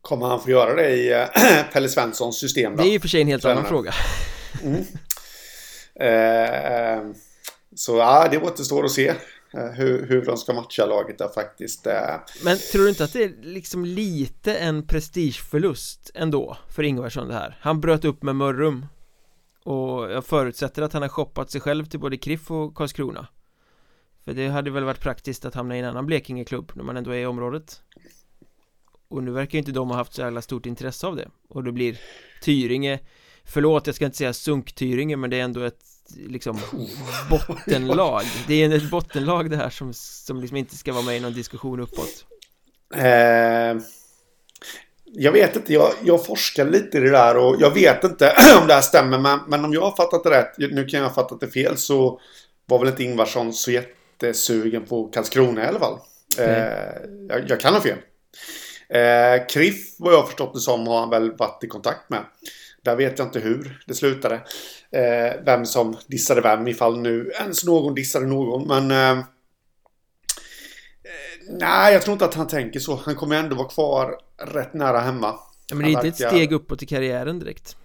[0.00, 1.24] Kommer han få göra det i eh,
[1.72, 2.82] Pelle Svenssons system då?
[2.82, 3.68] Det är och för sig en helt annan Tränare.
[3.68, 3.92] fråga.
[4.64, 4.80] Eh,
[6.00, 7.02] Eh, eh,
[7.74, 9.08] så ja, det återstår att se
[9.54, 11.86] eh, hur, hur de ska matcha laget där faktiskt.
[12.44, 17.34] Men tror du inte att det är liksom lite en prestigeförlust ändå för Ingvarsson det
[17.34, 17.58] här?
[17.60, 18.86] Han bröt upp med Mörrum
[19.64, 23.26] Och jag förutsätter att han har shoppat sig själv till både Kriff och Karlskrona
[24.24, 27.10] För det hade väl varit praktiskt att hamna i en annan Blekingeklubb när man ändå
[27.10, 27.82] är i området
[29.08, 31.64] Och nu verkar ju inte de ha haft så jävla stort intresse av det Och
[31.64, 32.00] det blir
[32.42, 33.00] Tyringe
[33.44, 36.60] Förlåt, jag ska inte säga sunk-Tyringe men det är ändå ett liksom
[37.30, 41.20] bottenlag Det är ett bottenlag det här som, som liksom inte ska vara med i
[41.20, 42.24] någon diskussion uppåt
[42.94, 43.76] Eh,
[45.04, 48.66] jag vet inte, jag, jag forskar lite i det där och jag vet inte om
[48.66, 49.18] det här stämmer.
[49.18, 51.76] Men, men om jag har fattat det rätt, nu kan jag ha fattat det fel,
[51.76, 52.20] så
[52.66, 55.98] var väl inte Ingvarsson så jättesugen på Karlskrona i alla fall.
[56.38, 56.46] Eh,
[57.28, 57.98] jag, jag, kan ha fel.
[58.88, 62.24] Eh, Kriff, vad jag har förstått det som, har han väl varit i kontakt med.
[62.88, 64.34] Där vet jag inte hur det slutade.
[64.90, 68.68] Eh, vem som dissade vem, ifall nu ens någon dissade någon.
[68.68, 69.24] Men eh,
[71.48, 72.96] Nej, jag tror inte att han tänker så.
[72.96, 75.34] Han kommer ändå vara kvar rätt nära hemma.
[75.66, 76.26] Ja, men det är inte verkar...
[76.26, 77.76] ett steg uppåt i karriären direkt.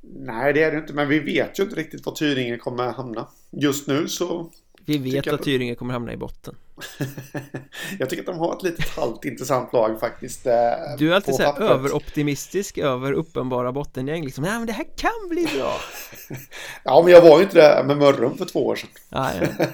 [0.00, 0.92] Nej, det är det inte.
[0.92, 3.28] Men vi vet ju inte riktigt var Tyringe kommer hamna.
[3.50, 4.50] Just nu så
[4.86, 6.56] vi vet att Tyringe kommer hamna i botten.
[7.98, 10.46] jag tycker att de har ett litet halvt intressant lag faktiskt.
[10.46, 10.52] Eh,
[10.98, 14.24] du är alltid så här överoptimistisk över uppenbara bottengäng.
[14.24, 15.76] Liksom, nej men det här kan bli bra.
[16.84, 18.90] ja, men jag var ju inte det med Mörrum för två år sedan.
[19.10, 19.66] ah, ja.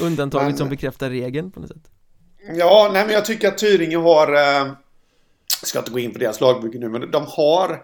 [0.00, 0.56] Undantaget men...
[0.56, 1.90] som bekräftar regeln på något sätt.
[2.54, 4.34] Ja, nej men jag tycker att Tyringe har...
[4.34, 4.72] Eh,
[5.62, 7.82] ska inte gå in på deras lagbygge nu, men de har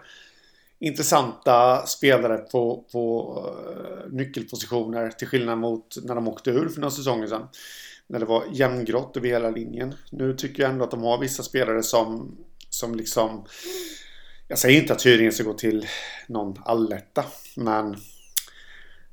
[0.83, 6.91] intressanta spelare på, på uh, nyckelpositioner till skillnad mot när de åkte ur för några
[6.91, 7.47] säsonger sedan.
[8.07, 9.93] När det var jämngrått över hela linjen.
[10.11, 12.37] Nu tycker jag ändå att de har vissa spelare som,
[12.69, 13.45] som liksom...
[14.47, 15.85] Jag säger inte att Tyringen ska gå till
[16.27, 17.95] någon alletta, men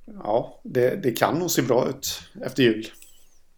[0.06, 2.86] ja, det, det kan nog se bra ut efter jul.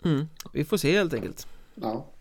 [0.05, 1.46] Mm, vi får se helt enkelt.
[1.75, 2.12] Ja.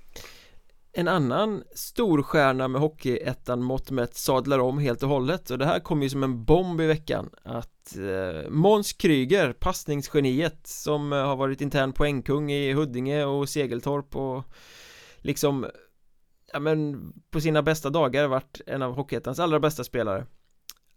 [0.93, 5.49] En annan storstjärna med Hockeyettan mått mätt sadlar om helt och hållet.
[5.49, 10.67] Och det här kom ju som en bomb i veckan att eh, Måns Kryger, passningsgeniet
[10.67, 14.43] som eh, har varit intern poängkung i Huddinge och Segeltorp och
[15.17, 15.65] liksom
[16.53, 20.25] ja men på sina bästa dagar varit en av Hockeyettans allra bästa spelare.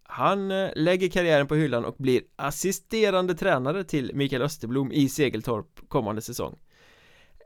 [0.02, 5.88] Han eh, lägger karriären på hyllan och blir assisterande tränare till Mikael Österblom i Segeltorp
[5.88, 6.58] kommande säsong.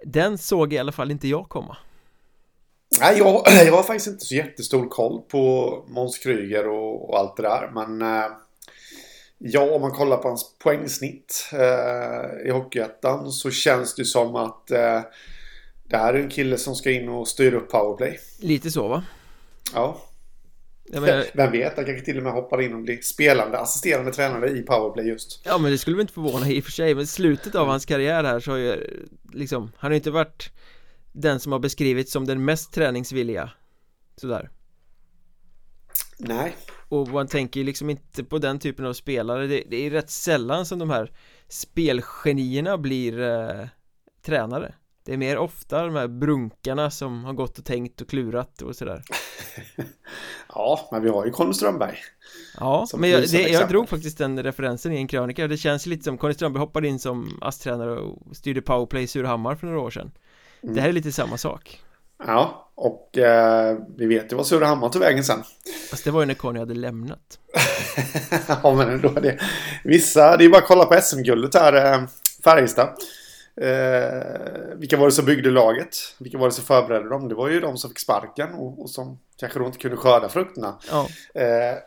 [0.04, 1.76] Den såg i alla fall inte jag komma.
[3.00, 7.36] Nej, jag, jag har faktiskt inte så jättestor koll på Måns Kryger och, och, allt
[7.36, 7.70] det där.
[7.74, 8.30] Men eh,
[9.38, 14.70] ja, om man kollar på hans poängsnitt eh, i Hockeyettan så känns det som att
[14.70, 15.00] eh,
[15.84, 18.18] det här är en kille som ska in och styra upp powerplay.
[18.38, 19.04] Lite så va?
[19.74, 20.02] Ja.
[20.90, 21.24] Men...
[21.34, 24.62] Vem vet, han kanske till och med hoppar in och blir spelande, assisterande tränare i
[24.62, 25.40] powerplay just.
[25.44, 26.94] Ja, men det skulle väl inte förvåna i och för sig.
[26.94, 30.50] Men slutet av hans karriär här så har ju liksom, han har inte varit
[31.12, 33.50] den som har beskrivits som den mest träningsvilliga.
[34.16, 34.50] Sådär.
[36.18, 36.56] Nej.
[36.88, 39.46] Och man tänker liksom inte på den typen av spelare.
[39.46, 41.12] Det, det är rätt sällan som de här
[41.48, 43.66] spelgenierna blir eh,
[44.22, 44.74] tränare.
[45.04, 48.76] Det är mer ofta de här brunkarna som har gått och tänkt och klurat och
[48.76, 49.02] sådär.
[50.54, 51.98] Ja, men vi har ju Conny Strömberg.
[52.60, 55.48] Ja, men jag, det, jag drog faktiskt den referensen i en krönika.
[55.48, 59.54] Det känns lite som Conny Strömberg hoppade in som ASS-tränare och styrde powerplay i Surahammar
[59.54, 60.10] för några år sedan
[60.62, 60.74] Mm.
[60.74, 61.82] Det här är lite samma sak.
[62.26, 65.42] Ja, och eh, vi vet ju vad Surahammar tog vägen sen.
[65.90, 67.38] Fast det var ju när Conny hade lämnat.
[68.62, 69.08] ja, men ändå.
[69.08, 69.38] Det,
[69.84, 72.00] vissa, det är bara att kolla på SM-guldet här, eh,
[72.44, 72.88] Färjestad.
[73.60, 75.96] Eh, vilka var det som byggde laget?
[76.18, 77.28] Vilka var det som förberedde dem?
[77.28, 80.28] Det var ju de som fick sparken och, och som kanske då inte kunde skörda
[80.28, 80.78] frukterna.
[80.90, 81.08] Ja.
[81.40, 81.78] Eh,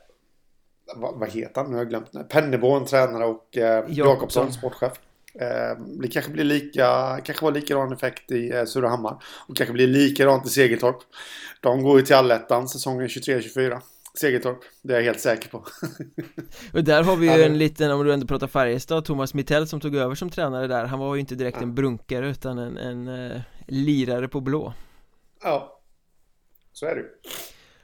[0.96, 1.70] vad, vad, heter han?
[1.70, 2.30] Nu har jag glömt.
[2.30, 4.94] Penneborn tränare och eh, Jakobsson sportchef.
[5.34, 9.24] Eh, det kanske blir lika, kanske var likadan effekt i eh, Surahammar.
[9.48, 10.98] Och kanske blir likadant i Segeltorp.
[11.62, 13.82] De går ju till allettan säsongen 23-24.
[14.14, 15.58] Segeltorp, det är jag helt säker på.
[16.74, 19.80] och där har vi ju en liten, om du ändå pratar Färjestad, Thomas Mittell som
[19.80, 20.86] tog över som tränare där.
[20.86, 24.74] Han var ju inte direkt en brunkare utan en, en uh, lirare på blå.
[25.44, 25.82] Ja,
[26.74, 27.06] så är det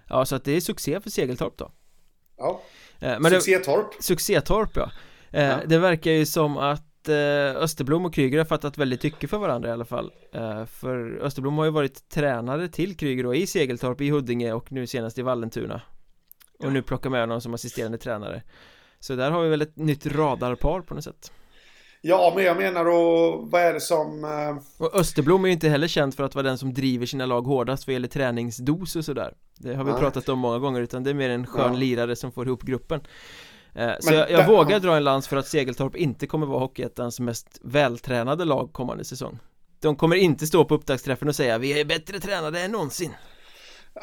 [0.09, 1.71] Ja, så att det är succé för Segeltorp då.
[2.37, 2.61] Ja,
[2.99, 3.97] men Succétorp.
[3.97, 4.91] Det, succétorp ja.
[5.31, 5.59] Ja.
[5.65, 9.69] Det verkar ju som att eh, Österblom och Kryger har fattat väldigt mycket för varandra
[9.69, 10.11] i alla fall.
[10.33, 14.71] Eh, För Österblom har ju varit tränare till Kryger då i Segeltorp, i Huddinge och
[14.71, 15.81] nu senast i Vallentuna.
[16.59, 18.43] Och nu plockar med honom som assisterande tränare.
[18.99, 21.31] Så där har vi väl ett nytt radarpar på något sätt.
[22.01, 24.23] Ja, men jag menar då, vad är det som...
[24.23, 24.85] Eh...
[24.85, 27.41] Och Österblom är ju inte heller känd för att vara den som driver sina lag
[27.41, 29.33] hårdast vad gäller träningsdos och sådär.
[29.57, 29.99] Det har vi Nej.
[29.99, 31.79] pratat om många gånger, utan det är mer en skön ja.
[31.79, 33.01] lirare som får ihop gruppen
[33.99, 37.59] så jag, jag vågar dra en lans för att Segeltorp inte kommer vara Hockeyettans mest
[37.61, 39.39] vältränade lag kommande säsong
[39.79, 43.11] De kommer inte stå på upptaktsträffen och säga vi är bättre tränade än någonsin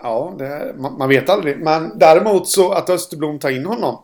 [0.02, 4.02] Ja, det, man, man, vet aldrig Men däremot så att Österblom tar in honom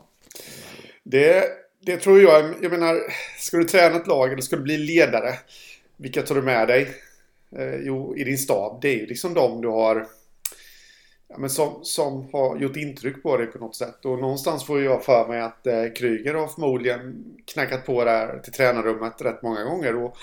[1.03, 1.43] Det
[1.85, 2.99] det tror jag, jag menar,
[3.37, 5.33] ska du träna ett lag eller ska du bli ledare?
[5.97, 6.87] Vilka tar du med dig?
[7.55, 8.81] Eh, jo, i din stab.
[8.81, 10.07] Det är ju liksom de du har
[11.31, 14.05] ja, men som, som har gjort intryck på dig på något sätt.
[14.05, 18.53] Och någonstans får jag för mig att eh, Kryger har förmodligen knackat på där till
[18.53, 19.95] tränarrummet rätt många gånger.
[19.95, 20.17] Och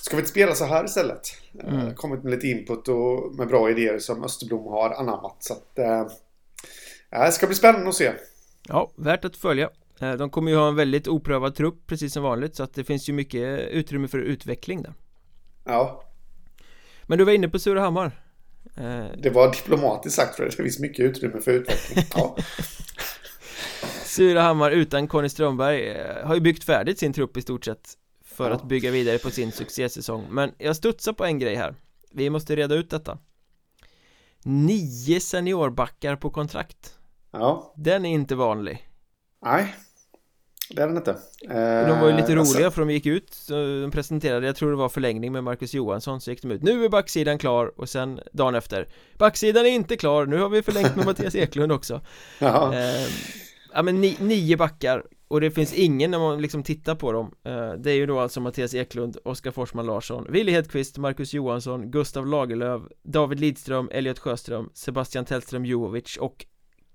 [0.00, 1.20] ska vi inte spela så här istället?
[1.64, 1.94] Eh, mm.
[1.94, 5.36] kommit med lite input och med bra idéer som Österblom har anammat.
[5.38, 6.06] Så att, eh,
[7.10, 8.12] det ska bli spännande att se.
[8.68, 9.70] Ja, värt att följa.
[10.00, 12.84] Eh, de kommer ju ha en väldigt oprövad trupp precis som vanligt så att det
[12.84, 14.94] finns ju mycket utrymme för utveckling där.
[15.64, 16.04] Ja.
[17.06, 18.27] Men du var inne på Surahammar.
[18.76, 22.04] Eh, det var diplomatiskt sagt för det finns mycket utrymme för utveckling.
[22.14, 22.36] Ja.
[24.04, 27.94] Surahammar utan Conny Strömberg eh, har ju byggt färdigt sin trupp i stort sett
[28.24, 28.56] för ja.
[28.56, 30.26] att bygga vidare på sin succésäsong.
[30.30, 31.74] Men jag studsar på en grej här.
[32.12, 33.18] Vi måste reda ut detta.
[34.44, 36.98] Nio seniorbackar på kontrakt.
[37.30, 37.74] Ja.
[37.76, 38.88] Den är inte vanlig.
[39.44, 39.74] Nej.
[40.70, 41.16] Det är den inte.
[41.88, 42.70] De var ju lite eh, roliga alltså...
[42.70, 46.30] för de gick ut De presenterade, jag tror det var förlängning med Marcus Johansson Så
[46.30, 48.88] gick de ut, nu är backsidan klar och sen dagen efter.
[49.18, 52.00] Backsidan är inte klar, nu har vi förlängt med Mattias Eklund också.
[52.38, 53.08] Ja, eh,
[53.72, 57.34] ja men ni, nio backar och det finns ingen när man liksom tittar på dem.
[57.44, 61.90] Eh, Det är ju då alltså Mattias Eklund, Oskar Forsman Larsson, Willy Hedqvist, Marcus Johansson,
[61.90, 66.46] Gustav Lagerlöf, David Lidström, Elliot Sjöström, Sebastian Tellström Jovovic och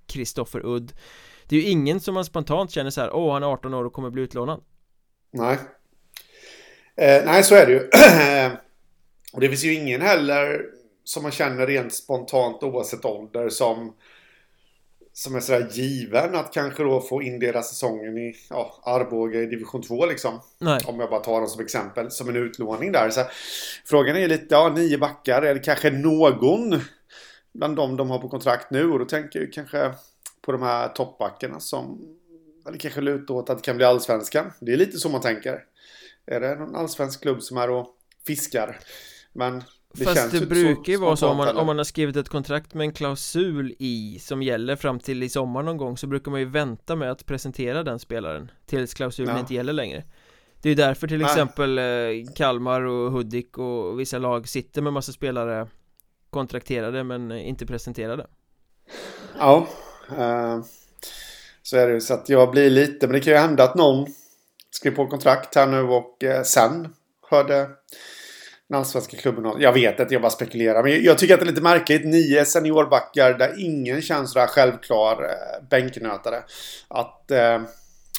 [0.06, 0.94] Kristoffer Udd
[1.48, 3.86] det är ju ingen som man spontant känner så här, åh han är 18 år
[3.86, 4.64] och kommer bli utlånad.
[5.32, 5.58] Nej.
[6.96, 7.80] Eh, nej, så är det ju.
[9.34, 10.66] och det finns ju ingen heller
[11.04, 13.94] som man känner rent spontant oavsett ålder som
[15.14, 19.82] som är sådär given att kanske då få indela säsongen i ja, Arboga i division
[19.82, 20.42] 2 liksom.
[20.60, 20.80] Nej.
[20.86, 23.10] Om jag bara tar dem som exempel, som en utlåning där.
[23.10, 23.22] Så
[23.86, 26.82] frågan är ju lite, ja, nio backar, eller kanske någon
[27.54, 28.92] bland dem de har på kontrakt nu.
[28.92, 29.94] Och då tänker jag kanske
[30.46, 32.02] på de här toppbackarna som
[32.68, 34.52] eller kanske lutar åt att det kan bli allsvenskan.
[34.60, 35.64] Det är lite så man tänker.
[36.26, 37.88] Är det någon allsvensk klubb som är och
[38.28, 38.80] fiskar?
[39.34, 42.30] Men det Fast det brukar ju vara så om man, om man har skrivit ett
[42.30, 46.32] kontrakt med en klausul i som gäller fram till i sommar någon gång så brukar
[46.32, 49.40] man ju vänta med att presentera den spelaren tills klausulen ja.
[49.40, 50.04] inte gäller längre.
[50.62, 51.84] Det är ju därför till exempel eh,
[52.36, 55.68] Kalmar och Hudik och vissa lag sitter med massa spelare
[56.30, 58.28] kontrakterade men inte presenterade.
[59.40, 59.68] Ja,
[60.10, 60.60] Eh,
[61.64, 64.08] så är det så att jag blir lite, men det kan ju hända att någon
[64.72, 66.94] skriver på kontrakt här nu och eh, sen
[67.30, 67.70] hörde
[68.70, 70.84] den allsvenska klubben Jag vet att jag bara spekulerar.
[70.84, 72.06] Men jag tycker att det är lite märkligt.
[72.06, 76.44] Nio seniorbackar där ingen känns sådär självklar eh, bänknötare.
[76.88, 77.32] Att,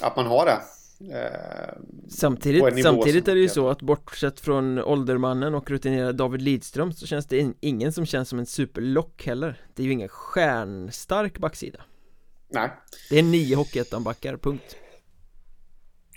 [0.03, 0.59] att man har det.
[1.01, 1.79] Eh,
[2.09, 7.07] samtidigt, samtidigt är det ju så att bortsett från åldermannen och rutinerade David Lidström så
[7.07, 9.63] känns det ingen som känns som en superlock heller.
[9.75, 11.81] Det är ju ingen stjärnstark backsida.
[12.49, 12.71] Nej.
[13.11, 14.77] Det är nio Hockeyettan-backar, punkt.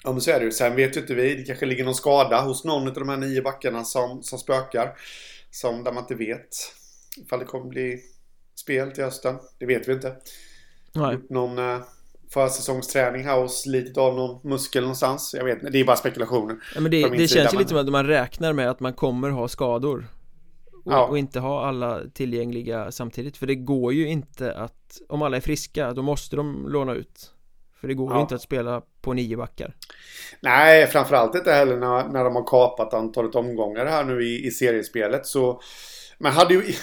[0.03, 1.95] Ja men så är det ju, sen vet ju inte vi, det kanske ligger någon
[1.95, 4.97] skada hos någon av de här nio backarna som, som spökar
[5.51, 6.47] Som där man inte vet
[7.17, 7.99] ifall det kommer bli
[8.55, 10.15] spel till hösten, det vet vi inte.
[10.93, 11.17] Nej.
[11.29, 11.81] Någon eh,
[12.29, 15.35] försäsongsträning här och slitit av någon muskel någonstans.
[15.37, 16.55] Jag vet inte, det är bara spekulationer.
[16.75, 19.29] Ja, men det, det känns ju lite som att man räknar med att man kommer
[19.29, 20.07] ha skador.
[20.85, 21.07] Och, ja.
[21.07, 23.37] och, inte ha alla tillgängliga samtidigt.
[23.37, 27.31] För det går ju inte att, om alla är friska, då måste de låna ut.
[27.81, 28.15] För det går ja.
[28.15, 29.75] ju inte att spela på nio backar.
[30.41, 34.51] Nej, framförallt inte heller när, när de har kapat antalet omgångar här nu i, i
[34.51, 35.25] seriespelet.
[35.25, 35.61] Så
[36.19, 36.73] man hade ju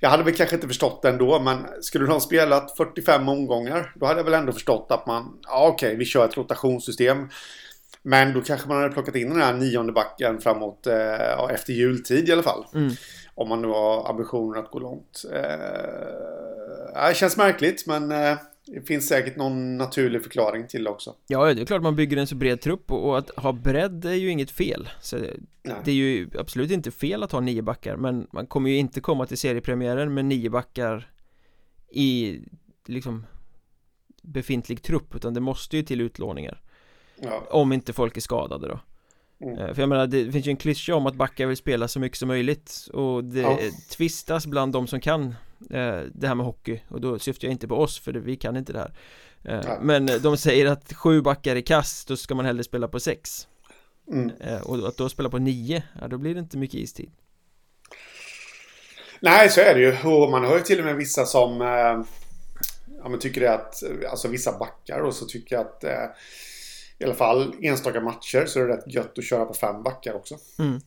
[0.00, 3.92] jag hade väl kanske inte förstått det ändå, men skulle de ha spelat 45 omgångar,
[3.94, 7.28] då hade jag väl ändå förstått att man, ja okej, okay, vi kör ett rotationssystem.
[8.06, 12.28] Men då kanske man hade plockat in den här nionde backen framåt, eh, efter jultid
[12.28, 12.64] i alla fall.
[12.74, 12.92] Mm.
[13.34, 15.24] Om man nu har ambitionen att gå långt.
[15.32, 21.14] Eh, det känns märkligt, men eh, det finns säkert någon naturlig förklaring till det också
[21.26, 24.14] Ja, det är klart man bygger en så bred trupp och att ha bredd är
[24.14, 25.16] ju inget fel så
[25.84, 29.00] Det är ju absolut inte fel att ha nio backar men man kommer ju inte
[29.00, 31.10] komma till seriepremiären med nio backar
[31.90, 32.40] i
[32.86, 33.26] liksom
[34.22, 36.62] befintlig trupp utan det måste ju till utlåningar
[37.20, 37.46] ja.
[37.50, 38.80] Om inte folk är skadade då
[39.40, 39.58] Mm.
[39.58, 42.00] Eh, för jag menar, det finns ju en klyscha om att backar vill spela så
[42.00, 43.58] mycket som möjligt Och det ja.
[43.96, 45.34] tvistas bland de som kan
[46.12, 48.72] det här med hockey Och då syftar jag inte på oss för vi kan inte
[48.72, 48.92] det här
[49.44, 53.00] eh, Men de säger att sju backar i kast, då ska man hellre spela på
[53.00, 53.48] sex
[54.12, 54.30] mm.
[54.64, 57.10] Och att då spela på nio, ja då blir det inte mycket istid
[59.20, 60.08] Nej, så är det ju.
[60.08, 61.60] Och man har ju till och med vissa som
[63.02, 65.84] ja, men tycker det att, alltså vissa backar och så tycker jag att
[66.98, 70.14] i alla fall enstaka matcher så är det rätt gött att köra på fem backar
[70.14, 70.38] också.
[70.58, 70.80] Mm.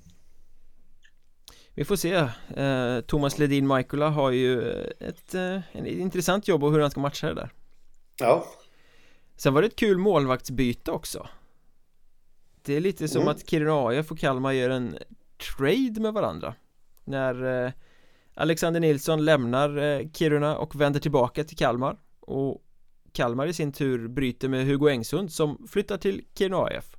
[1.77, 2.13] Vi får se.
[2.55, 6.99] Eh, Thomas Ledin Michaela har ju ett, eh, ett intressant jobb och hur han ska
[6.99, 7.49] matcha det där.
[8.19, 8.45] Ja.
[9.35, 11.27] Sen var det ett kul målvaktsbyte också.
[12.61, 13.31] Det är lite som Mm.
[13.31, 14.97] att Kiruna AIF och Kalmar gör en
[15.57, 16.53] trade med varandra.
[17.03, 17.71] När eh,
[18.33, 21.97] Alexander Nilsson lämnar eh, Kiruna och vänder tillbaka till Kalmar.
[22.19, 22.63] Och
[23.11, 26.96] Kalmar i sin tur bryter med Hugo Engsund som flyttar till Kiruna AIF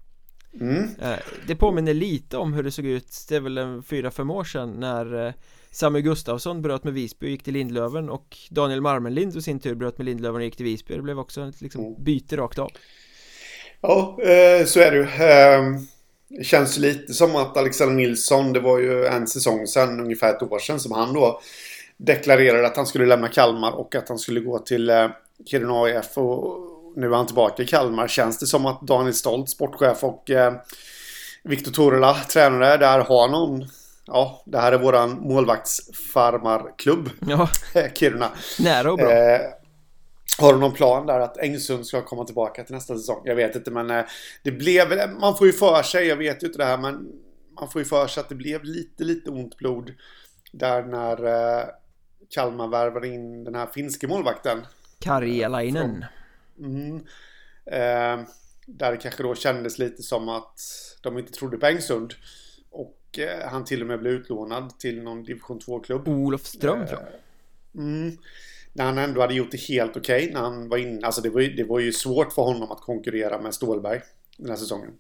[0.61, 0.89] Mm.
[1.03, 4.31] Eh, Det påminner lite om hur det såg ut, det är väl en fyra, fem
[4.31, 5.33] år sedan när eh,
[5.71, 9.75] Samuel Gustafsson bröt med Visby och gick till Lindlöven och Daniel Marmenlind i sin tur
[9.75, 12.05] bröt med Lindlöven och gick till Visby Det blev också ett liksom Mm.
[12.05, 12.71] byte rakt av
[13.81, 15.03] Ja, eh, så är det ju.
[15.03, 15.63] Eh,
[16.31, 20.43] Det känns lite som att Alexander Nilsson, det var ju en säsong sedan, ungefär ett
[20.43, 21.41] år sedan, som han då
[21.97, 24.91] deklarerade att han skulle lämna Kalmar och att han skulle gå till
[25.47, 26.19] Kiruna AIF.
[26.19, 26.59] Och
[26.97, 28.09] nu är han tillbaka i Kalmar.
[28.09, 30.53] Känns det som att Daniel Stolt, sportchef och eh,
[31.45, 33.67] Viktor Torela, tränare, där har någon
[34.11, 37.49] Ja, det här är våran målvaktsfarmarklubb, Ja,
[37.95, 38.31] Kiruna.
[38.59, 39.41] nära och bra Eh,
[40.39, 43.21] har du någon plan där att Engsund ska komma tillbaka till nästa säsong?
[43.25, 44.05] Jag vet inte men eh,
[44.43, 47.09] det blev man får ju för sig, jag vet ju inte det här men
[47.61, 49.95] man får ju för sig att det blev lite, lite ont blod
[50.53, 51.25] där när
[51.59, 51.65] eh,
[52.31, 54.67] Kalmar värvade in den här finske målvakten.
[55.01, 56.05] Karjalainen
[56.59, 56.97] Mm.
[57.67, 58.27] Eh,
[58.67, 60.61] där det kanske då kändes lite som att
[61.03, 62.15] de inte trodde på Engsund.
[62.71, 66.09] Och eh, han till och med blev utlånad till någon division 2-klubb.
[66.09, 67.09] Olof Ström tror jag
[67.83, 68.17] Mm.
[68.73, 71.07] När han ändå hade gjort det helt okej när han var inne.
[71.07, 74.01] Alltså det var, ju, det var ju svårt för honom att konkurrera med Stålberg
[74.37, 74.91] den här säsongen.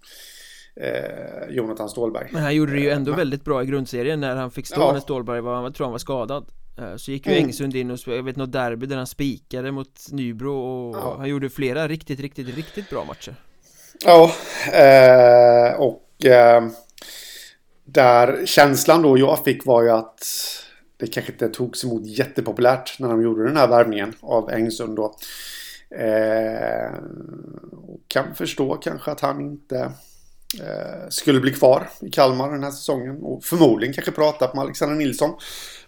[0.77, 2.29] Eh, Jonathan Stålberg.
[2.33, 4.81] Men han gjorde det ju ändå men- väldigt bra i grundserien när han fick stå
[4.81, 4.93] Ja.
[4.93, 6.53] när Stålberg var, jag tror han var skadad Eh,
[6.97, 7.45] Så gick ju Mm.
[7.45, 11.15] Engsund in och, jag vet något derby där han spikade mot Nybro och Ja.
[11.19, 13.35] han gjorde flera riktigt, riktigt, riktigt bra matcher
[14.05, 14.33] Ja,
[14.73, 16.69] eh, och eh,
[17.85, 20.25] där känslan då jag fick var ju att
[20.97, 25.15] det kanske inte togs emot jättepopulärt när de gjorde den här värvningen av Engsund då.
[25.91, 26.93] Eh,
[27.73, 29.79] och kan förstå kanske att han inte
[30.61, 34.97] eh, skulle bli kvar i Kalmar den här säsongen och förmodligen kanske prata med Alexander
[34.97, 35.31] Nilsson.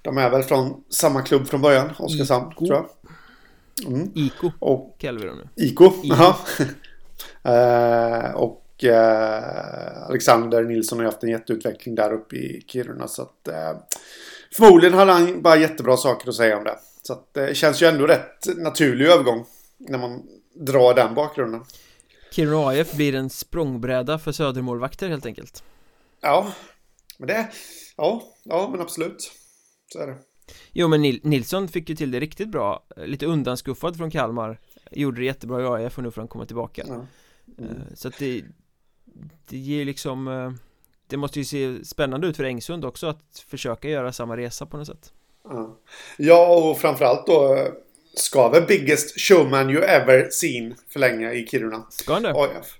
[0.02, 2.86] De är väl från samma klubb från början, Oskarshamn tror jag.
[3.86, 4.10] Mm.
[4.14, 5.80] Iko Och kallar vi dem nu IK.
[6.02, 6.36] Jaha.
[8.24, 13.08] eh, och eh, Alexander Nilsson har ju haft en jätteutveckling där uppe i Kiruna.
[13.08, 13.78] Så att, eh,
[14.56, 16.78] förmodligen hade han bara jättebra saker att säga om det.
[17.02, 19.44] Så att, det känns ju ändå rätt naturlig övergång
[19.78, 20.22] när man
[20.54, 21.64] drar den bakgrunden.
[22.30, 25.62] Kiruna AIF blir en språngbräda för södermålvakter helt enkelt
[26.20, 26.52] Ja,
[27.18, 27.48] men det...
[27.96, 29.32] Ja, ja men absolut.
[29.92, 30.16] Så är det.
[30.72, 35.20] Jo men Nil Nilsson fick ju till det riktigt bra Lite undanskuffad från Kalmar Gjorde
[35.20, 36.94] det jättebra i AIF och nu får han komma tillbaka Ja.
[37.58, 37.70] Mm.
[37.70, 38.44] Eh, Så att det
[39.48, 40.52] Det ger liksom eh,
[41.06, 44.76] Det måste ju se spännande ut för Engsund också att försöka göra samma resa på
[44.76, 45.12] något sätt
[45.44, 45.78] Ja.
[46.18, 47.58] ja, och framförallt då
[48.14, 51.86] ska väl Biggest Showman You Ever Seen förlänga i Kiruna.
[51.90, 52.32] Ska han det?
[52.34, 52.78] AIF.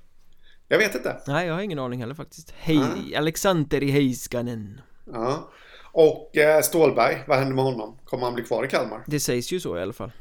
[0.69, 1.21] Jag vet inte.
[1.27, 3.17] Nej jag har ingen aning heller faktiskt Hej, Nej.
[3.17, 4.81] Alexander Heiskanen
[5.13, 5.51] Ja.
[5.93, 7.99] Och eh, Stålberg, vad händer med honom?
[8.05, 9.05] Kommer han bli kvar i Kalmar?
[9.07, 10.13] Det sägs ju så i alla fall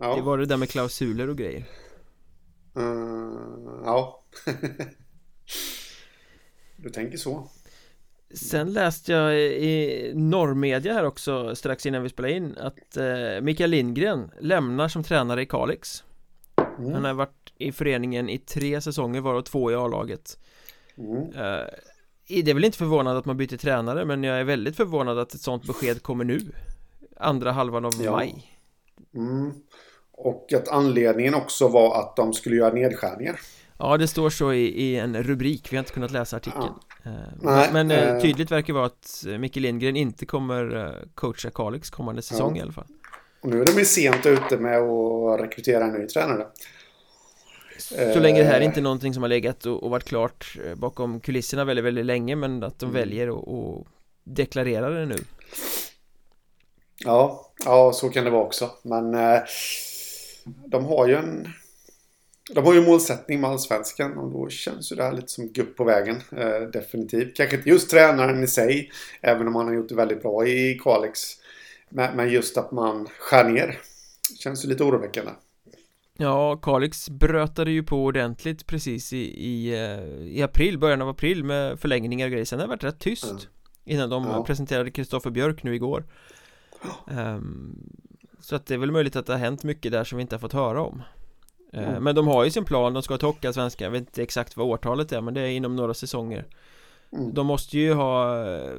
[0.00, 0.16] Ja.
[0.16, 1.64] Det var det där med klausuler och grejer
[2.76, 2.82] Eh,
[3.84, 4.24] ja.
[6.76, 7.48] du tänker så.
[8.34, 13.70] Sen läste jag i norrmedia här också strax innan vi spelade in att eh, Mikael
[13.70, 16.04] Lindgren lämnar som tränare i Kalix
[16.78, 16.92] Mm.
[16.92, 20.38] Han har varit i föreningen i tre säsonger varav två i A-laget
[20.98, 21.32] Mm.
[22.28, 25.34] Det är väl inte förvånad att man byter tränare men jag är väldigt förvånad att
[25.34, 26.40] ett sånt besked kommer nu
[27.16, 28.10] Andra halvan av Ja.
[28.12, 28.50] maj
[29.14, 29.52] Mm.
[30.12, 33.40] Och att anledningen också var att de skulle göra nedskärningar.
[33.78, 36.72] Ja det står så i, i en rubrik, vi har inte kunnat läsa artikeln
[37.06, 38.20] Eh, Nej, Men eh, eh.
[38.22, 42.58] tydligt verkar vara att eh, Micke Lindgren inte kommer coacha Kalix kommande säsong Ja.
[42.58, 42.86] i alla fall
[43.40, 46.46] Och nu är de ju sent ute med att rekrytera en ny tränare.
[47.78, 48.66] Så länge det här Eh.
[48.66, 52.06] inte är någonting som har legat och, och varit klart eh, bakom kulisserna väldigt, väldigt
[52.06, 53.00] länge men att de Mm.
[53.00, 53.86] väljer att och
[54.24, 55.16] deklarera det nu
[57.04, 58.70] Ja, ja, så kan det vara också.
[58.82, 59.40] Men eh,
[60.66, 61.48] de har ju en...
[62.54, 65.76] De har ju målsättning med allsvenskan och då känns ju det här lite som gupp
[65.76, 66.16] på vägen.
[66.36, 67.36] Eh, definitivt.
[67.36, 70.78] Kanske inte just tränaren i sig, även om han har gjort det väldigt bra i
[70.84, 71.20] Kalix.
[71.88, 73.78] Men, men just att man skär ner.
[74.38, 75.30] Känns ju lite oroväckande.
[76.18, 80.04] Ja, Kalix brötade ju på ordentligt precis i, i, eh,
[80.38, 83.24] i april, början av april med förlängningar och grejer Sen har det varit rätt tyst
[83.30, 83.42] Mm.
[83.84, 84.44] Innan de Ja.
[84.44, 86.04] presenterade Kristoffer Björk nu igår
[87.10, 87.90] Ehm,
[88.40, 90.34] Så att det är väl möjligt att det har hänt mycket där som vi inte
[90.34, 91.02] har fått höra om
[91.72, 92.02] Eh, Mm.
[92.04, 94.66] Men de har ju sin plan, de ska till Hockeyallsvenskan Jag vet inte exakt vad
[94.66, 96.46] årtalet är men det är inom några säsonger
[97.12, 97.34] Mm.
[97.34, 98.72] De måste ju ha eh,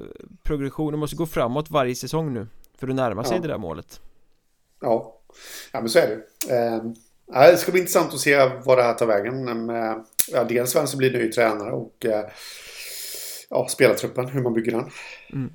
[0.44, 3.42] progression, de måste gå framåt varje säsong nu För att närma sig Ja.
[3.42, 4.02] det där målet
[4.82, 5.20] Ja.
[5.74, 6.24] ja, men så är det.
[7.28, 9.66] Det ska bli intressant att se vad det här tar vägen.
[9.66, 9.98] Med, eh,
[10.32, 12.26] ja, dels vem som blir ny tränare och eh,
[13.50, 14.90] ja, spelartruppen, hur man bygger den.
[15.34, 15.54] Mm.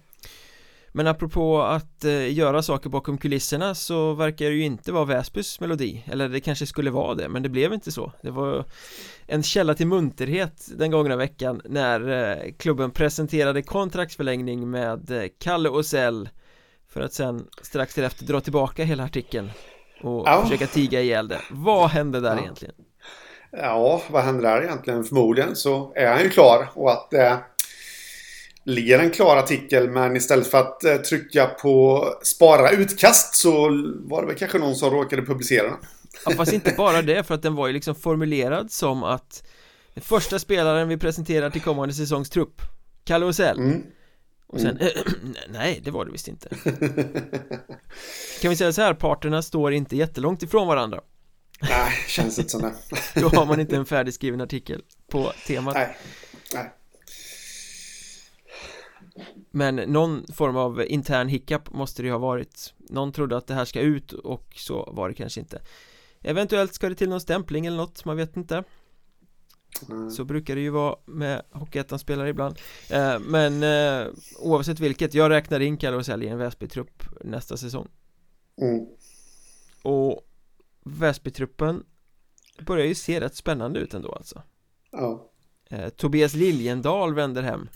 [0.92, 5.60] Men apropå att eh, göra saker bakom kulisserna så verkar det ju inte vara Väsbys
[5.60, 8.64] melodi Eller det kanske skulle vara det, men det blev inte så Det var
[9.26, 15.68] en källa till munterhet den gångna veckan när eh, klubben presenterade kontraktsförlängning med eh, Kalle
[15.68, 16.28] Osell
[16.88, 19.50] För att sen strax därefter dra tillbaka hela artikeln
[20.02, 20.42] och ja.
[20.42, 22.40] försöka tiga ihjäl det Vad hände där ja.
[22.40, 22.74] egentligen?
[23.52, 25.04] Ja, vad hände där egentligen?
[25.04, 27.36] Förmodligen så är han ju klar och att eh,
[28.64, 33.52] ligger en klar artikel men istället för att eh, trycka på spara utkast så
[34.04, 35.76] var det väl kanske någon som råkade publicera den.
[36.26, 39.42] Ja fast inte bara det för att den var ju liksom formulerad som att
[39.94, 42.62] den första spelaren vi presenterar till kommande säsongs trupp
[43.04, 43.82] Kalle Osell mm.
[44.52, 45.34] Och sen, mm.
[45.48, 46.48] nej det var det visst inte.
[48.40, 51.00] Kan vi säga så här, parterna står inte jättelångt ifrån varandra.
[51.60, 52.74] Nej, känns inte som det.
[53.20, 55.74] Då har man inte en färdigskriven artikel på temat.
[55.74, 55.96] Nej,
[56.54, 56.72] nej.
[59.50, 62.74] Men någon form av intern hiccup måste det ju ha varit.
[62.78, 65.62] Någon trodde att det här ska ut och så var det kanske inte.
[66.20, 68.64] Eventuellt ska det till någon stämpling eller något, man vet inte
[69.88, 70.10] mm.
[70.10, 72.58] Så brukar det ju vara med Hockeyettan-spelare ibland
[72.90, 77.88] eh, Men eh, oavsett vilket, jag räknar in Kalle Rosell i en Väsby-trupp nästa säsong
[78.60, 78.86] mm.
[79.82, 80.26] Och
[80.84, 81.84] Väsby-truppen
[82.66, 84.42] börjar ju se rätt spännande ut ändå alltså
[84.92, 85.30] Ja
[85.70, 87.68] eh, Tobias Liljendal vänder hem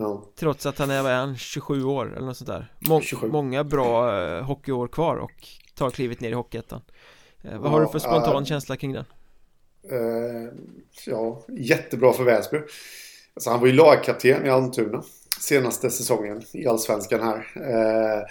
[0.00, 0.24] Ja.
[0.36, 3.28] Trots att han är, vad är han, 27 år eller något sånt där Må 27.
[3.28, 6.80] Många bra eh, hockeyår kvar och tar klivet ner i Hockeyettan
[7.42, 9.04] eh, Vad ja, har du för spontan äh, känsla kring den?
[9.90, 10.48] Eh,
[11.06, 12.58] ja, jättebra för Väsby.
[13.34, 15.04] Alltså, Han var ju lagkapten i Almtuna
[15.40, 17.46] Senaste säsongen i Allsvenskan här.
[17.54, 18.22] Eh,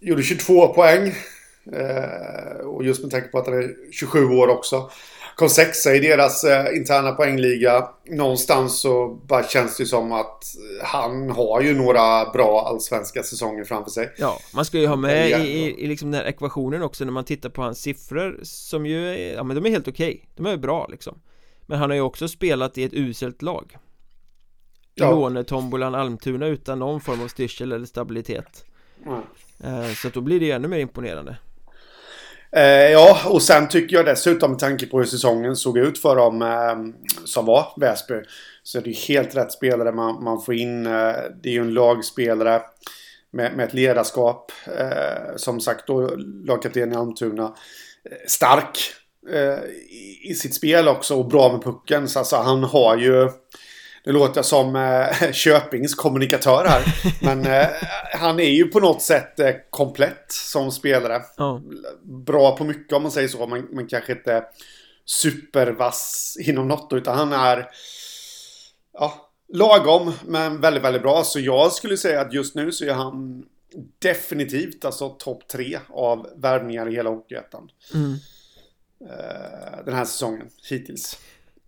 [0.00, 1.14] Gjorde 22 poäng
[1.72, 4.90] eh, Och just med tanke på att han är 27 år också
[5.34, 7.88] kom sexa i deras eh, interna poängliga.
[8.10, 10.44] Någonstans så bara känns det som att
[10.82, 14.12] han har ju några bra allsvenska säsonger framför sig.
[14.18, 17.12] Ja, man ska ju ha med i, i, i liksom den här ekvationen också när
[17.12, 20.14] man tittar på hans siffror som ju är, ja men de är helt okej.
[20.14, 20.26] Okay.
[20.36, 21.18] De är bra liksom.
[21.66, 23.76] Men han har ju också spelat i ett uselt lag.
[24.94, 25.10] Ja.
[25.10, 28.64] Lånetombolan Almtuna utan någon form av styrsel eller stabilitet.
[29.06, 29.94] Mm.
[29.94, 31.36] Så då blir det ju ännu mer imponerande.
[32.56, 36.16] Eh, ja, och sen tycker jag dessutom med tanke på hur säsongen såg ut för
[36.16, 38.14] dem eh, som var Väsby.
[38.62, 40.86] Så är det helt rätt spelare man, man får in.
[40.86, 42.62] Eh, det är ju en lagspelare
[43.30, 44.52] med, med ett ledarskap.
[44.78, 46.10] Eh, som sagt då
[46.44, 47.54] lagkapten i Almtuna.
[48.10, 48.78] Eh, stark
[49.30, 52.08] eh, i, i sitt spel också och bra med pucken.
[52.08, 53.30] Så alltså, han har ju
[54.04, 56.82] det låter som eh, Köpings kommunikatör här.
[57.22, 57.66] Men eh,
[58.12, 61.22] han är ju på något sätt eh, komplett som spelare.
[61.38, 61.60] Oh.
[62.02, 63.46] Bra på mycket om man säger så.
[63.46, 64.44] Men, men kanske inte
[65.04, 66.92] supervass inom något.
[66.92, 67.70] Utan han är
[68.92, 71.24] ja, lagom men väldigt, väldigt bra.
[71.24, 73.44] Så jag skulle säga att just nu så är han
[73.98, 77.68] definitivt alltså topp tre av värvningar i hela Hockeyettan.
[77.94, 78.12] Mm.
[79.00, 81.18] Eh, den här säsongen hittills.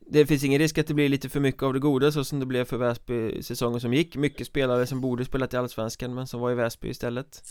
[0.08, 2.40] Det finns ingen risk att det blir lite för mycket av det goda så som
[2.40, 4.16] det blev för Väsby säsongen som gick.
[4.16, 7.42] Mycket spelare som borde spelat i Allsvenskan men som var i Väsby istället.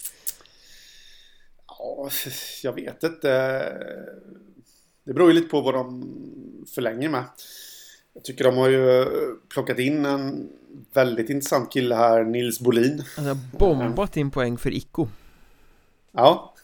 [1.67, 2.09] Ja,
[2.63, 3.27] jag vet inte.
[5.03, 6.13] Det beror ju lite på vad de
[6.75, 7.23] förlänger med.
[8.13, 9.05] Jag tycker de har ju
[9.49, 10.49] plockat in en
[10.93, 13.03] väldigt intressant kille här, Nils Bolin.
[13.15, 15.07] Han har bombat in poäng för Icko
[16.11, 16.53] Ja.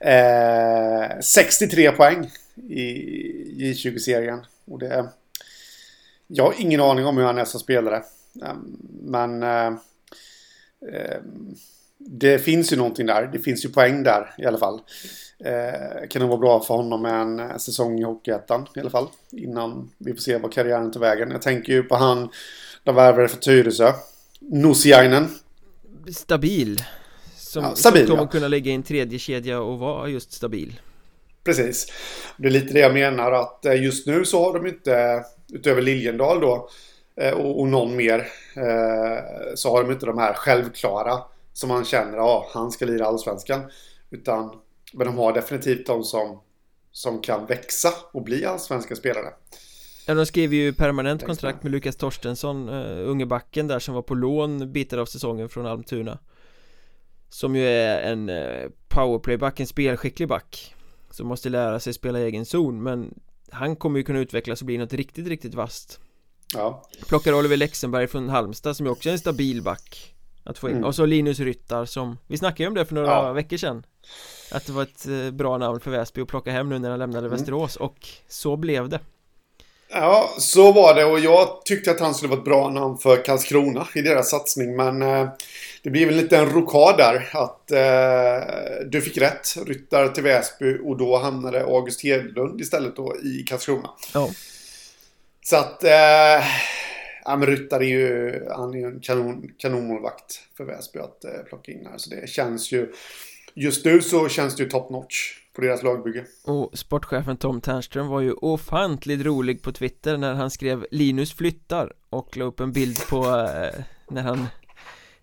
[0.00, 2.30] Eh, 63 poäng
[2.68, 2.84] i
[3.58, 4.40] J20-serien
[4.70, 5.08] och det...
[6.26, 8.02] Jag har ingen aning om hur han är som spelare.
[8.42, 9.42] Ehm, men...
[9.42, 9.66] Eh,
[10.94, 11.54] ehm,
[11.98, 13.26] det finns ju någonting där.
[13.32, 14.80] Det finns ju poäng där i alla fall.
[15.44, 18.90] Eh, kan det vara bra för honom med en eh, säsong i Hockeyettan i alla
[18.90, 19.08] fall.
[19.32, 21.30] Innan vi får se vad karriären tar vägen.
[21.30, 22.28] Jag tänker ju på han
[22.84, 23.92] de värvade för Tyresö.
[24.40, 25.28] Nosiainen.
[26.12, 26.78] Stabil.
[27.36, 28.30] Som, ja, stabil, som kommer ja.
[28.30, 30.80] kunna lägga in tredje kedja och vara just stabil.
[31.48, 31.86] Precis.
[32.36, 35.82] Det är lite det jag menar att eh, just nu så har de inte, utöver
[35.82, 36.68] Liljendal då,
[37.20, 38.18] eh, och, och någon mer,
[38.56, 41.18] eh, så har de inte de här självklara
[41.52, 43.60] som man känner, ja, han ska lira allsvenskan.
[44.10, 44.50] Utan,
[44.92, 46.40] men de har definitivt de som,
[46.92, 49.28] som kan växa och bli allsvenska spelare.
[50.06, 54.02] Ja, de skrev ju permanent kontrakt med Lukas Torstensson, uh, unge backen där som var
[54.02, 56.18] på lån bitar av säsongen från Almtuna.
[57.28, 60.74] Som ju är en uh, powerplayback, en spelskicklig back.
[61.10, 63.14] Som måste lära sig spela egen zon men
[63.50, 66.00] Han kommer ju kunna utvecklas och bli något riktigt, riktigt vasst
[66.54, 70.68] Ja Plockar Oliver Lexenberg från Halmstad som ju också är en stabil back Att få
[70.68, 70.84] in, mm.
[70.84, 73.32] och så Linus Ryttar som Vi snackade ju om det för några ja.
[73.32, 73.82] veckor sedan
[74.52, 76.98] Att det var ett eh, bra namn för Väsby att plocka hem nu när han
[76.98, 77.38] lämnade Mm.
[77.38, 79.00] Västerås och så blev det
[79.90, 83.24] Ja, så var det och jag tyckte att han skulle vara ett bra namn för
[83.24, 84.76] Karlskrona i deras satsning.
[84.76, 85.28] Men eh,
[85.82, 87.28] det blev en liten rokad där.
[87.32, 89.56] Att eh, du fick rätt.
[89.66, 93.90] Ryttar till Väsby och då hamnade August Hedlund istället då i Karlskrona.
[94.14, 94.30] Ja,
[95.44, 95.84] Så att...
[95.84, 96.46] Eh,
[97.24, 101.30] ja, men Ryttar är ju, han är ju en kanon, kanonmålvakt för Väsby att eh,
[101.48, 101.98] plocka in här.
[101.98, 102.92] Så det känns ju...
[103.54, 106.24] Just nu så känns det ju top notch på deras lagbygge.
[106.44, 111.92] och sportchefen Tom Ternström var ju ofantligt rolig på Twitter när han skrev Linus flyttar
[112.10, 114.46] och la upp en bild på eh, när han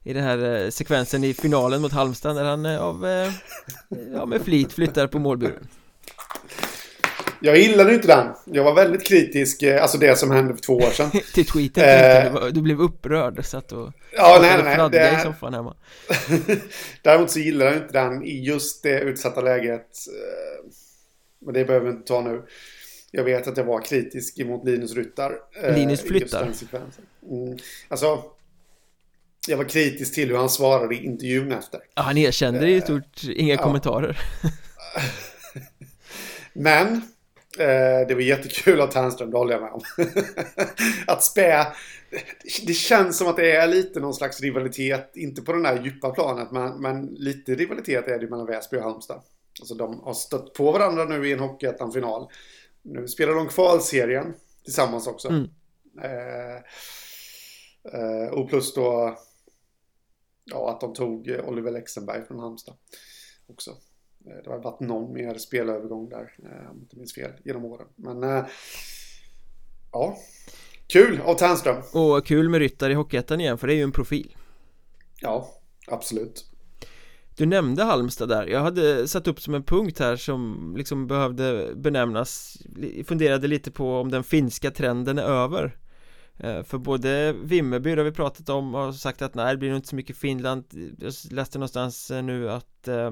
[0.04, 3.32] i den här eh, sekvensen i finalen mot Halmstad när han eh, av, eh,
[4.14, 5.68] ja med flit flyttar på målburen
[7.42, 8.28] jag gillade inte den.
[8.46, 9.64] Jag var väldigt kritisk.
[9.64, 11.12] eh, Alltså det som hände för två år sedan.
[11.34, 11.84] till tweeten
[12.38, 12.46] Eh.
[12.46, 14.76] du, blev upprörd satt och Ja, nej, nej, nej.
[14.76, 15.76] fladdrade i Det, soffan hemma
[17.02, 19.88] däremot så gillar jag inte den i just det utsatta läget.
[20.08, 20.72] eh,
[21.46, 22.42] Men det behöver vi inte ta nu.
[23.12, 25.34] Jag vet att jag var kritisk emot Linus Ryttar.
[25.64, 26.52] eh, Linus flyttar.
[27.32, 27.58] Mm.
[27.88, 28.24] Alltså,
[29.48, 31.80] jag var kritisk till hur han svarade i intervjun efter.
[31.96, 33.62] ja, Han erkände i stort inga Ja.
[33.64, 34.18] kommentarer
[36.54, 37.02] Men
[37.60, 39.82] eh, det var jättekul av Ternström, det håller jag med om.
[41.08, 41.68] att spä.
[42.68, 46.10] Det känns som att det är lite någon slags rivalitet, inte på den där djupa
[46.10, 49.22] planet, men, men lite rivalitet är det mellan Väsby och Halmstad.
[49.60, 52.28] Alltså de har stött på varandra nu i en Hockeyettan-final.
[52.82, 54.34] Nu spelar de kvalserien
[54.64, 55.28] tillsammans också.
[55.28, 55.50] Mm.
[56.02, 56.56] Eh,
[57.94, 59.18] eh, och plus då
[60.46, 62.76] ja, att de tog Oliver Lexenberg från Halmstad
[63.48, 63.72] också.
[64.28, 67.66] Eh, Det har varit någon mer spelövergång där, eh, om jag inte minns fel, genom
[67.66, 67.88] åren.
[67.96, 68.46] Men eh,
[69.92, 70.18] ja,
[70.88, 71.82] kul av Ternström.
[71.94, 74.36] Och kul med Ryttar i Hockeyettan igen för det är ju en profil
[75.22, 75.50] Ja,
[75.88, 76.46] absolut.
[77.38, 81.72] Du nämnde Halmstad där, jag hade satt upp som en punkt här som liksom behövde
[81.76, 82.58] benämnas
[83.06, 85.78] Funderade lite på om den finska trenden är över
[86.38, 89.70] Eh, för både Vimmerby, det har vi pratat om, har sagt att nej det blir
[89.70, 90.64] nog inte så mycket Finland.
[91.00, 93.12] Jag läste någonstans eh, nu att eh,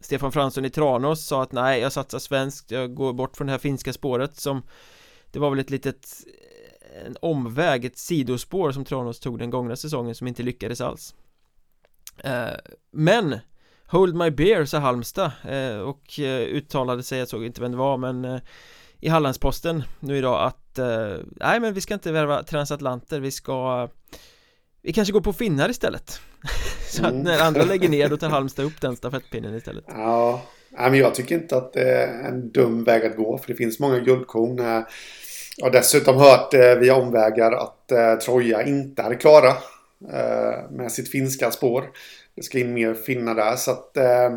[0.00, 3.50] Stefan Fransson i Tranås sa att nej jag satsar svenskt, jag går bort från det
[3.50, 4.62] här finska spåret som
[5.30, 9.76] Det var väl ett litet eh, En omväg, ett sidospår som Tranås tog den gångna
[9.76, 11.14] säsongen som inte lyckades alls.
[12.18, 12.56] Eh,
[12.92, 13.38] Men
[13.86, 17.76] Hold My Beer sa Halmstad eh, och eh, uttalade sig, jag såg inte vem det
[17.76, 18.40] var men eh,
[19.02, 23.88] i Hallandsposten nu idag att eh, nej men vi ska inte värva transatlanter, vi ska
[24.82, 26.20] vi kanske går på finnar istället
[26.90, 27.22] Så att Mm.
[27.22, 31.14] när andra lägger ner då tar Halmstad upp den stafettpinnen istället Ja, nej, men jag
[31.14, 34.58] tycker inte att det är en dum väg att gå, för det finns många guldkorn.
[34.58, 34.82] eh.
[35.56, 39.48] Jag har dessutom hört eh, via omvägar att eh, Troja inte är klara
[40.12, 41.90] eh, med sitt finska spår.
[42.36, 44.30] Det ska in mer finnar där, så att eh,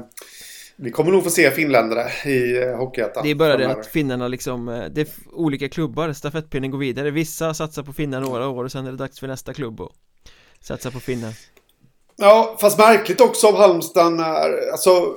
[0.75, 3.23] vi kommer nog få se finländare i eh, Hockeyettan.
[3.23, 7.11] Det är bara det att finnarna liksom, eh, det är olika klubbar, stafettpinnen går vidare
[7.11, 9.91] Vissa satsar på finnar några år och sen är det dags för nästa klubb och
[10.59, 11.33] satsa på finnar
[12.17, 15.15] Ja, fast märkligt också av Halmstad när, alltså,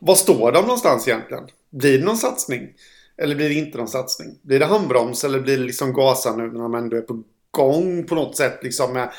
[0.00, 1.44] vad står de någonstans egentligen?
[1.70, 2.68] Blir det någon satsning?
[3.16, 4.28] Eller blir det inte någon satsning?
[4.42, 8.06] Blir det handbroms eller blir det liksom gasa nu när de ändå är på gång
[8.06, 9.12] på något sätt liksom med,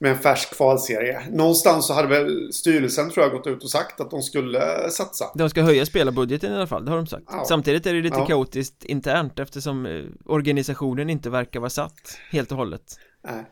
[0.00, 1.20] med en färsk kvalserie?
[1.30, 5.30] Någonstans så hade väl styrelsen tror jag gått ut och sagt att de skulle satsa.
[5.34, 7.44] De ska höja spelarbudgeten i alla fall, det har de sagt Ja.
[7.48, 8.26] Samtidigt är det lite Ja.
[8.26, 12.82] kaotiskt internt eftersom eh, organisationen inte verkar vara satt helt och hållet
[13.24, 13.44] Nej.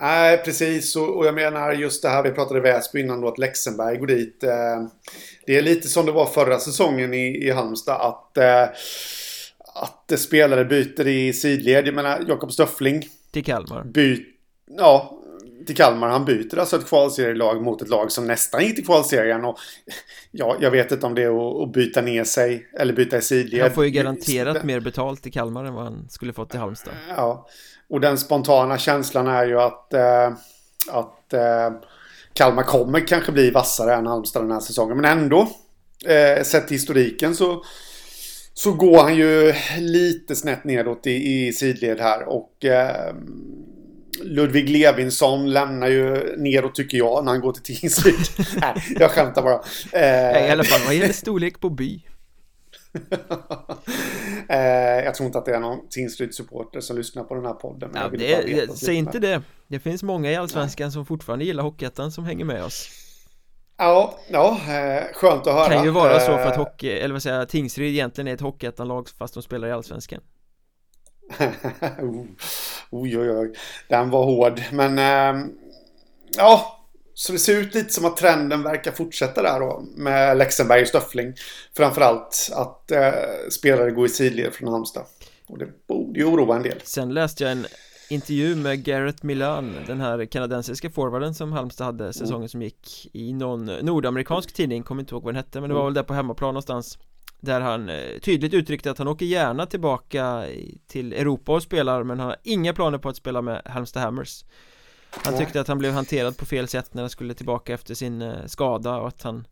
[0.00, 0.96] Nej, precis.
[0.96, 4.44] Och, jag menar just det här, vi pratade Väsby innan då, att Lexenberg går dit.
[4.44, 4.50] Eh,
[5.46, 8.62] det är lite som det var förra säsongen i, i Halmstad, att, eh,
[9.74, 11.86] att spelare byter i sidled.
[11.86, 14.24] Jag menar, Jakob Stöffling till Kalmar byter,
[14.78, 15.15] ja,
[15.66, 16.08] till Kalmar.
[16.08, 19.44] Han byter alltså ett kvalserielag mot ett lag som nästan gick till kvalserien.
[19.44, 19.58] Och,
[20.30, 23.62] ja, jag vet inte om det är att, byta ner sig eller byta i sidled.
[23.62, 26.94] Han får ju garanterat mer betalt i Kalmar än vad han skulle fått i Halmstad
[27.16, 27.46] Ja,
[27.88, 30.32] och den spontana känslan är ju att, eh,
[30.90, 31.70] att eh,
[32.32, 34.96] Kalmar kommer kanske bli vassare än Halmstad den här säsongen.
[34.96, 35.48] Men ändå,
[36.06, 37.64] eh, sett till historiken så,
[38.54, 42.28] så går han ju lite snett nedåt i, i sidled här.
[42.28, 43.14] Och eh,
[44.22, 48.46] Ludvig Levinsson lämnar ju neråt tycker jag när han går till Tingsryd.
[48.60, 49.60] Nej, jag skämtar bara.
[49.92, 52.02] Eh, I alla fall vad gäller storlek på by
[54.48, 57.90] eh, jag tror inte att det är någon Tingsryd-supporter som lyssnar på den här podden.
[57.92, 58.92] men ja, jag det, det, Säg lyssna.
[58.92, 62.88] inte det Det finns många i Allsvenskan som fortfarande gillar Hockeyettan som hänger med oss
[63.78, 65.68] Ja, ja eh, skönt att höra.
[65.68, 68.40] Kan ju vara så för att Eh, hockey, eller vad säger Tingsryd egentligen är ett
[68.40, 70.20] Hockeyettan-lag fast de spelar i Allsvenskan
[72.90, 73.52] oj, oj, oj.
[73.88, 74.62] Den var hård.
[74.72, 75.52] Men ehm,
[76.36, 76.82] ja,
[77.14, 80.88] så det ser ut lite som att trenden verkar fortsätta där då med Lexenberg och
[80.88, 81.34] Stöffling.
[81.76, 83.12] Framförallt att eh,
[83.50, 85.04] spelare går i sidled från Halmstad.
[85.46, 86.80] Och det borde ju oroa en del.
[86.84, 87.66] Sen läste jag en
[88.10, 92.48] intervju med Garrett Milan Den här kanadensiska forwarden som Halmstad hade säsongen mm.
[92.48, 95.82] som gick I någon nordamerikansk tidning, kommer inte ihåg vad den hette Men det var
[95.82, 95.94] mm.
[95.94, 96.98] väl där på hemmaplan någonstans
[97.40, 100.44] Där han eh, tydligt uttryckte att han åker gärna tillbaka
[100.86, 104.44] till Europa och spelar Men han har inga planer på att spela med Halmstad Hammers
[105.10, 108.22] Han tyckte att han blev hanterad på fel sätt när han skulle tillbaka efter sin
[108.22, 109.46] eh, skada och att han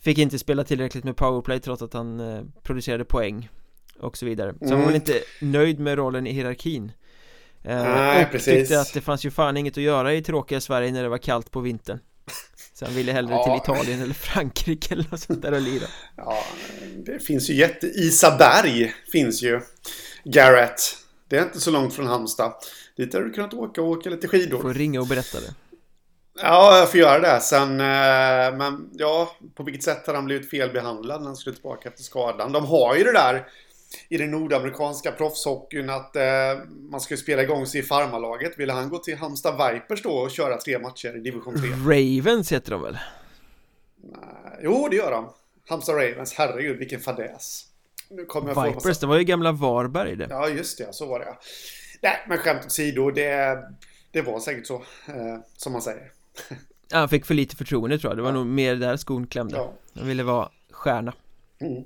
[0.00, 3.48] Fick inte spela tillräckligt med powerplay trots att han eh, producerade poäng
[4.00, 4.70] Och så vidare Så mm.
[4.70, 5.14] han var väl mm.
[5.16, 6.92] inte nöjd med rollen i hierarkin
[7.62, 8.54] Nej, och precis.
[8.54, 11.18] tyckte att det fanns ju fan inget att göra i tråkiga Sverige när det var
[11.18, 11.98] kallt på vintern
[12.78, 13.44] Så han ville hellre ja.
[13.44, 16.44] till Italien eller Frankrike eller något sånt där och lira Ja,
[16.96, 17.86] det finns ju jätte...
[17.86, 19.60] Isaberg finns ju
[20.24, 20.80] Garrett
[21.28, 22.52] Det är inte så långt från Halmstad
[22.96, 25.54] Dit har du kunnat åka och åka lite skidor Får ringa och berätta det
[26.42, 27.40] Ja, jag får göra det.
[27.40, 31.88] Sen, eh, men ja, på vilket sätt har han blivit felbehandlad när han skulle tillbaka
[31.88, 32.52] efter skadan?
[32.52, 33.46] De har ju det där
[34.08, 36.22] i den nordamerikanska proffshockeyn att eh,
[36.90, 38.58] man ska spela igång sig i farmarlaget.
[38.58, 41.70] Ville han gå till Halmstad Vipers då och köra tre matcher i division 3?
[41.70, 42.98] Ravens heter de väl?
[44.02, 45.32] Nej, jo, det gör de.
[45.68, 47.64] Halmstad Ravens, herregud vilken fadäs.
[48.10, 50.26] Nu kommer jag Vipers, det var ju gamla Varberg det.
[50.30, 51.36] Ja, just det, så var det.
[52.02, 53.58] Nej, men skämt åsido, det,
[54.10, 54.74] det var säkert så,
[55.06, 56.12] eh, som man säger.
[56.92, 58.34] Han fick för lite förtroende tror jag, det var ja.
[58.34, 59.56] nog mer där skon klämde.
[59.56, 59.72] Ja.
[59.94, 61.12] Han ville vara stjärna.
[61.60, 61.84] Mm.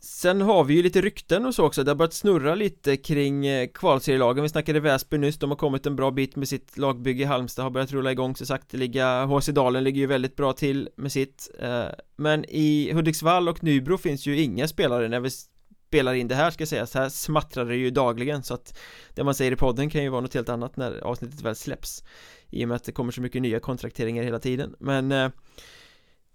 [0.00, 3.46] Sen har vi ju lite rykten och så också, det har börjat snurra lite kring
[3.46, 4.42] eh, kvalserielagen.
[4.42, 7.26] Vi snackade Väsby nyss, de har kommit en bra bit med sitt lagbygge.
[7.26, 8.36] Halmstad har börjat rulla igång.
[8.36, 11.86] Så sakteliga HC Dalen ligger ju väldigt bra till med sitt eh,
[12.16, 15.30] Men i Hudiksvall och Nybro finns ju inga spelare när vi
[15.88, 18.42] spelar in det här ska sägas Här smattrar det ju dagligen.
[18.42, 18.78] Så att
[19.14, 22.04] Det man säger i podden kan ju vara något helt annat när avsnittet väl släpps
[22.50, 24.74] I och med att det kommer så mycket nya kontrakteringar hela tiden.
[24.78, 25.30] Men eh,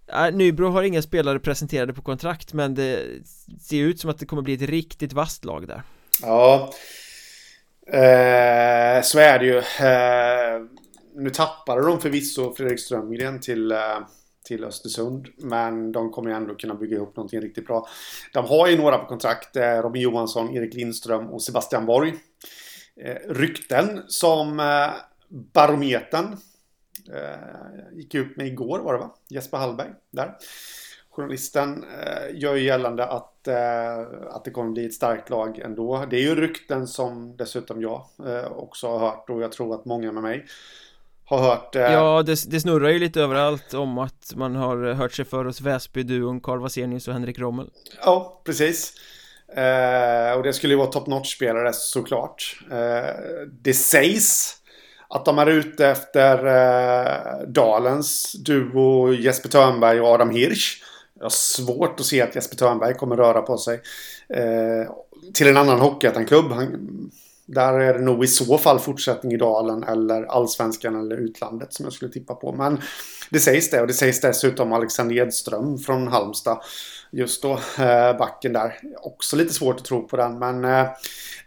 [0.07, 3.21] Äh, Nybro har inga spelare presenterade på kontrakt men det
[3.61, 5.81] ser ut som att det kommer bli ett riktigt vasst lag där.
[6.21, 6.73] Ja,
[7.87, 9.57] eh, så är det ju.
[9.57, 10.61] Eh,
[11.15, 13.99] nu tappade de förvisso Fredrik Strömgren till, eh,
[14.45, 15.27] till Östersund.
[15.37, 17.87] Men de kommer ju ändå kunna bygga ihop någonting riktigt bra.
[18.33, 19.55] De har ju några på kontrakt.
[19.55, 22.13] Eh, Robin Johansson, Erik Lindström och Sebastian Borg.
[23.01, 24.89] Eh, rykten som eh,
[25.53, 26.37] Barometern
[27.09, 29.15] Eh, gick upp med igår var det va?
[29.29, 30.35] Jesper Hallberg där.
[31.15, 33.99] Journalisten eh, gör ju gällande att, eh,
[34.29, 36.05] att det kommer bli ett starkt lag ändå.
[36.09, 39.85] Det är ju rykten som dessutom jag eh, också har hört och jag tror att
[39.85, 40.45] många med mig
[41.25, 41.75] har hört.
[41.75, 45.45] Eh, ja, det, det snurrar ju lite överallt om att man har hört sig för
[45.45, 47.69] hos Väsby-duon Karl Vasenius och Henrik Rommel.
[48.05, 48.93] Ja, precis.
[49.47, 52.59] Eh, och det skulle ju vara top notch-spelare såklart.
[53.61, 54.62] det sägs
[55.13, 60.83] att de är ute efter eh, Dalens duo Jesper Törnberg och Adam Hirsch.
[61.15, 63.81] Jag har svårt att se att Jesper Törnberg kommer röra på sig
[64.29, 64.91] eh,
[65.33, 66.53] till en annan hockeyettan-klubb.
[67.45, 71.85] Där är det nog i så fall fortsättning i Dalen eller allsvenskan eller utlandet som
[71.85, 72.51] jag skulle tippa på.
[72.51, 72.81] Men
[73.29, 76.61] det sägs det och det sägs dessutom Alexander Edström från Halmstad.
[77.11, 78.79] Just då, eh, backen där.
[79.01, 80.87] Också lite svårt att tro på den men eh,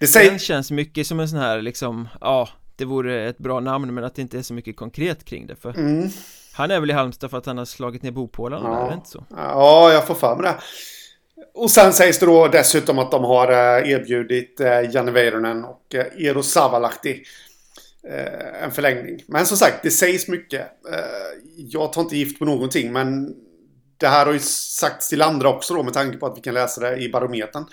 [0.01, 0.29] det sägs...
[0.29, 4.05] Den känns mycket som en sån här liksom, ja det vore ett bra namn men
[4.05, 6.11] att det inte är så mycket konkret kring det för mm.
[6.53, 8.85] Han är väl i Halmstad för att han har slagit ner bopålarna ja.
[8.85, 9.24] är det inte så?
[9.31, 10.59] Ja, jag får för mig det
[11.55, 15.95] Och sen sägs det då dessutom att de har eh, erbjudit eh, Janne Väyrynen och
[15.95, 17.22] eh, Eero Savalahti
[18.62, 19.22] en förlängning.
[19.27, 20.66] Men som sagt, det sägs mycket.
[21.57, 23.35] Jag tar inte gift på någonting men
[23.97, 26.55] det här har ju sagts till andra också då med tanke på att vi kan
[26.55, 27.64] läsa det i barometern.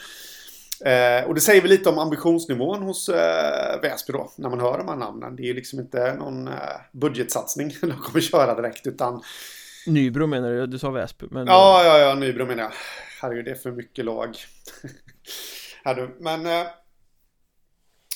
[0.86, 4.77] Eh, och det säger väl lite om ambitionsnivån hos eh, Väsby då, när man hör
[4.77, 5.36] de här namnen.
[5.36, 6.53] Det är ju liksom inte någon eh,
[6.91, 9.21] budgetsatsning de kommer köra direkt, utan...
[9.88, 10.67] Nybro menar du?
[10.67, 11.47] Du sa Väsby, men...
[11.47, 12.71] Ja, ja, ja, Nybro menar jag.
[13.21, 14.36] Herregud, det är för mycket lag.
[16.19, 16.45] men...
[16.45, 16.67] Eh...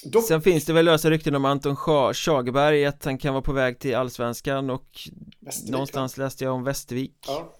[0.03, 0.21] Då...
[0.21, 1.75] Sen finns det väl lösa rykten om Anton
[2.13, 4.87] Schagerberg att han kan vara på väg till Allsvenskan och
[5.39, 6.23] Västervik, någonstans va?
[6.23, 7.56] läste jag om Västervik ja.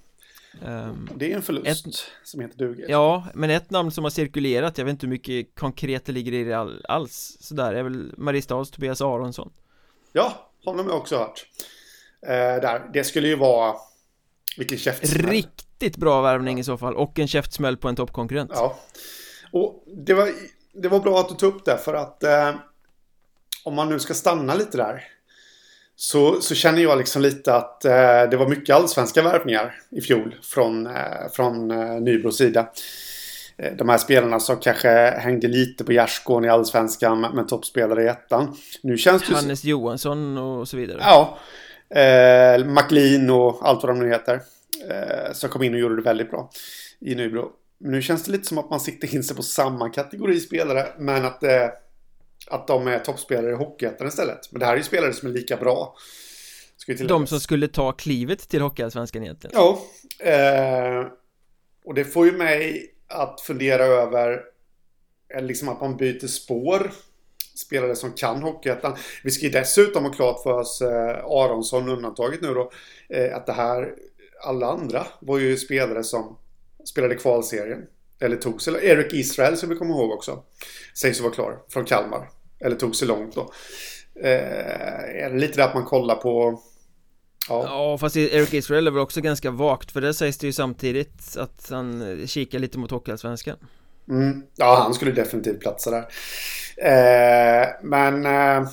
[0.66, 1.94] Um, det är en förlust ett,
[2.24, 2.86] som heter duger.
[2.90, 6.34] Ja, men ett namn som har cirkulerat, jag vet inte hur mycket konkret det ligger
[6.34, 7.38] i det all, alls.
[7.40, 9.52] Sådär, är väl Mariestads Tobias Aronsson.
[10.14, 11.46] Ja, honom har jag också hört.
[12.26, 12.32] Uh,
[12.62, 12.90] där.
[12.94, 13.76] Det skulle ju vara
[14.58, 15.32] Vilken käftsmäll.
[15.32, 18.52] Riktigt bra värvning i så fall, och en käftsmäll på en toppkonkurrent.
[18.54, 18.80] Ja.
[19.52, 20.30] Och det var,
[20.74, 22.60] det var bra att du tog upp det för att uh,
[23.64, 25.04] Om man nu ska stanna lite där
[26.00, 27.92] så, så känner jag liksom lite att eh,
[28.32, 30.94] det var mycket allsvenska värvningar i fjol från, eh,
[31.34, 32.70] från eh, Nybros sida.
[33.58, 34.90] eh, de här spelarna som kanske
[35.20, 38.56] hängde lite på gärdsgården i Allsvenskan men toppspelare i ettan.
[38.84, 41.00] Nu känns det Hannes Johansson och så vidare.
[41.02, 41.38] Ja.
[41.90, 44.42] Eh, McLean och allt vad de nu heter.
[44.90, 46.50] Eh, som kom in och gjorde det väldigt bra
[47.00, 47.50] i Nybro.
[47.80, 51.26] Nu känns det lite som att man siktar in sig på samma kategori spelare men
[51.26, 51.68] att, eh,
[52.50, 54.52] att de är toppspelare i Hockeyettan istället.
[54.52, 55.96] Men det här är ju spelare som är lika bra.
[57.08, 59.56] De som skulle ta klivet till Hockeyallsvenskan egentligen.
[59.56, 59.82] Ja.
[60.32, 61.08] Eh,
[61.86, 64.42] och det får ju mig att fundera över
[65.42, 66.92] liksom att man byter spår.
[67.56, 68.96] Spelare som kan Hockeyettan.
[69.24, 72.72] Vi ska ju dessutom ha klart för oss eh, Aronsson undantaget nu då.
[73.10, 73.94] Eh, att det här,
[74.44, 76.38] alla andra var ju spelare som
[76.86, 77.86] spelade kvalserien.
[78.20, 80.44] Eller tog sig, Eric Israel som vi kommer ihåg också.
[80.96, 82.30] Sägs vara klar från Kalmar.
[82.60, 83.52] Eller tog sig långt då.
[84.24, 86.62] Eh, är det lite det att man kollar på
[87.50, 87.64] Ja.
[87.66, 91.38] ja, fast Eric Israel är väl också ganska vagt för det sägs det ju samtidigt
[91.38, 93.58] att han kikar lite mot Hockeyallsvenskan.
[94.10, 94.44] Mm.
[94.56, 96.08] Ja, han skulle definitivt platsa där.
[96.78, 98.26] Eh, men...
[98.26, 98.68] Eh,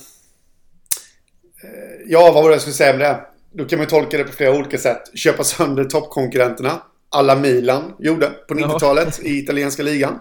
[2.05, 3.21] ja, vad var det jag skulle säga med det?
[3.53, 5.17] Då kan man tolka det på flera olika sätt.
[5.17, 6.81] Köpa sönder toppkonkurrenterna.
[7.09, 10.19] Alla Milan gjorde på 90-talet i italienska ligan.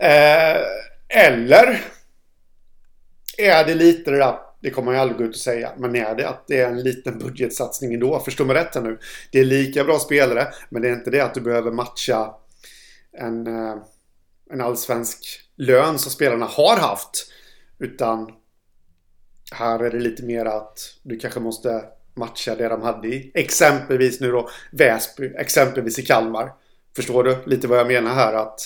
[0.00, 0.56] Eh,
[1.08, 1.80] eller
[3.38, 5.72] är det lite det där det kommer man ju aldrig gå ut och säga.
[5.78, 8.20] Men är det att det är en liten budgetsatsning ändå?
[8.20, 8.98] Förstå mig rätt här nu.
[9.30, 10.48] Det är lika bra spelare.
[10.68, 12.34] Men det är inte det att du behöver matcha
[13.18, 13.76] en, eh,
[14.50, 15.18] en allsvensk
[15.56, 17.32] lön som spelarna har haft.
[17.78, 18.32] Utan
[19.52, 24.20] här är det lite mer att du kanske måste matcha det de hade i exempelvis
[24.20, 26.52] nu då Väsby, exempelvis i Kalmar.
[26.96, 28.60] Förstår du lite vad jag menar här att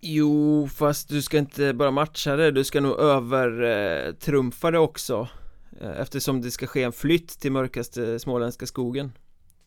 [0.00, 5.28] Jo, fast du ska inte bara matcha det, du ska nog övertrumfa det också.
[5.80, 9.12] Eh, Eftersom det ska ske en flytt till mörkaste småländska skogen.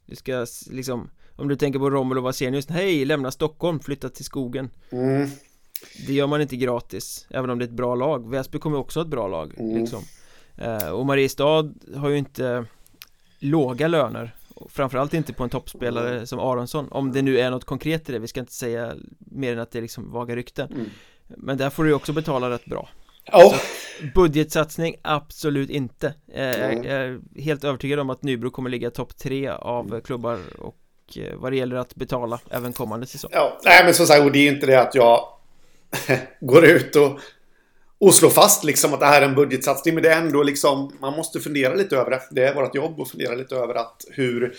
[0.05, 4.25] Du ska liksom, om du tänker på Rommel och Vasenius, hej, lämna Stockholm, flytta till
[4.25, 4.69] skogen.
[4.91, 5.29] Mm.
[6.07, 8.29] Det gör man inte gratis, även om det är ett bra lag.
[8.29, 9.77] Väsby kommer också ha ett bra lag, mm.
[9.77, 10.03] liksom.
[10.57, 12.65] Eh, Och Mariestad har ju inte
[13.39, 14.35] låga löner
[14.69, 16.27] Framförallt inte på en toppspelare mm.
[16.27, 19.53] som Aronsson Om det nu är något konkret i det, vi ska inte säga mer
[19.53, 20.85] än att det är liksom vaga rykten mm.
[21.27, 22.89] Men där får du också betala rätt bra
[23.33, 23.55] oh.
[24.15, 26.43] Budgetsatsning, absolut inte eh.
[26.43, 30.01] Jag är helt övertygad om att Nybro kommer ligga topp tre av mm.
[30.01, 30.77] klubbar och
[31.15, 34.39] eh, vad det gäller att betala även kommande säsong Ja, nej men som sagt, det
[34.39, 35.27] är inte det att jag
[36.41, 37.19] går ut och
[37.99, 39.93] och slå fast liksom att det här är en budgetsatsning.
[39.93, 42.21] Men det är ändå liksom, man måste fundera lite över det.
[42.31, 44.53] Det är vårt jobb att fundera lite över att hur...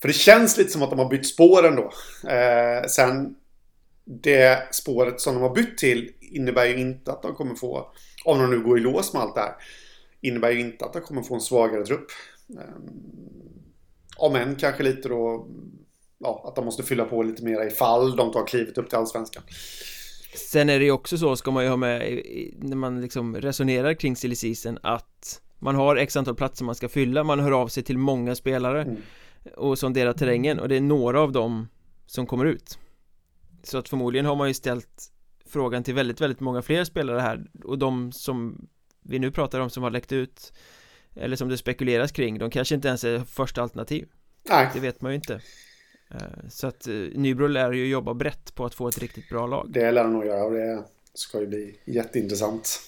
[0.00, 1.92] För det känns lite som att de har bytt spår ändå.
[2.30, 3.34] Eh, sen
[4.04, 7.92] det spåret som de har bytt till innebär ju inte att de kommer få,
[8.24, 9.54] om de nu går i lås med allt det här,
[10.20, 12.06] innebär ju inte att de kommer få en svagare trupp.
[12.58, 12.74] Eh,
[14.16, 15.48] om än kanske lite då,
[16.18, 19.42] ja, att de måste fylla på lite mer ifall de tar klivet upp till allsvenskan.
[20.34, 22.22] Sen är det ju också så, ska man ju ha med
[22.58, 26.88] när man liksom resonerar kring silly season att man har x antal platser man ska
[26.88, 28.96] fylla, man hör av sig till många spelare mm.
[29.56, 31.68] och sonderar terrängen och det är några av dem
[32.06, 32.78] som kommer ut
[33.62, 35.12] så att förmodligen har man ju ställt
[35.46, 38.66] frågan till väldigt, väldigt många fler spelare här och de som
[39.02, 40.52] vi nu pratar om som har läckt ut
[41.14, 44.08] eller som det spekuleras kring, de kanske inte ens är första alternativ
[44.48, 44.70] Nej.
[44.74, 45.40] Det vet man ju inte
[46.48, 49.66] så att eh, Nybro lär ju jobba brett på att få ett riktigt bra lag.
[49.70, 50.84] Det lär han nog göra och det
[51.14, 52.80] ska ju bli jätteintressant.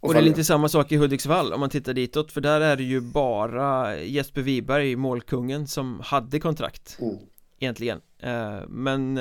[0.00, 2.76] Och det är lite samma sak i Hudiksvall om man tittar ditåt För där är
[2.76, 7.16] det ju bara Jesper Wiberg, målkungen, som hade kontrakt mm.
[7.58, 8.00] Egentligen.
[8.18, 9.20] Eh, Men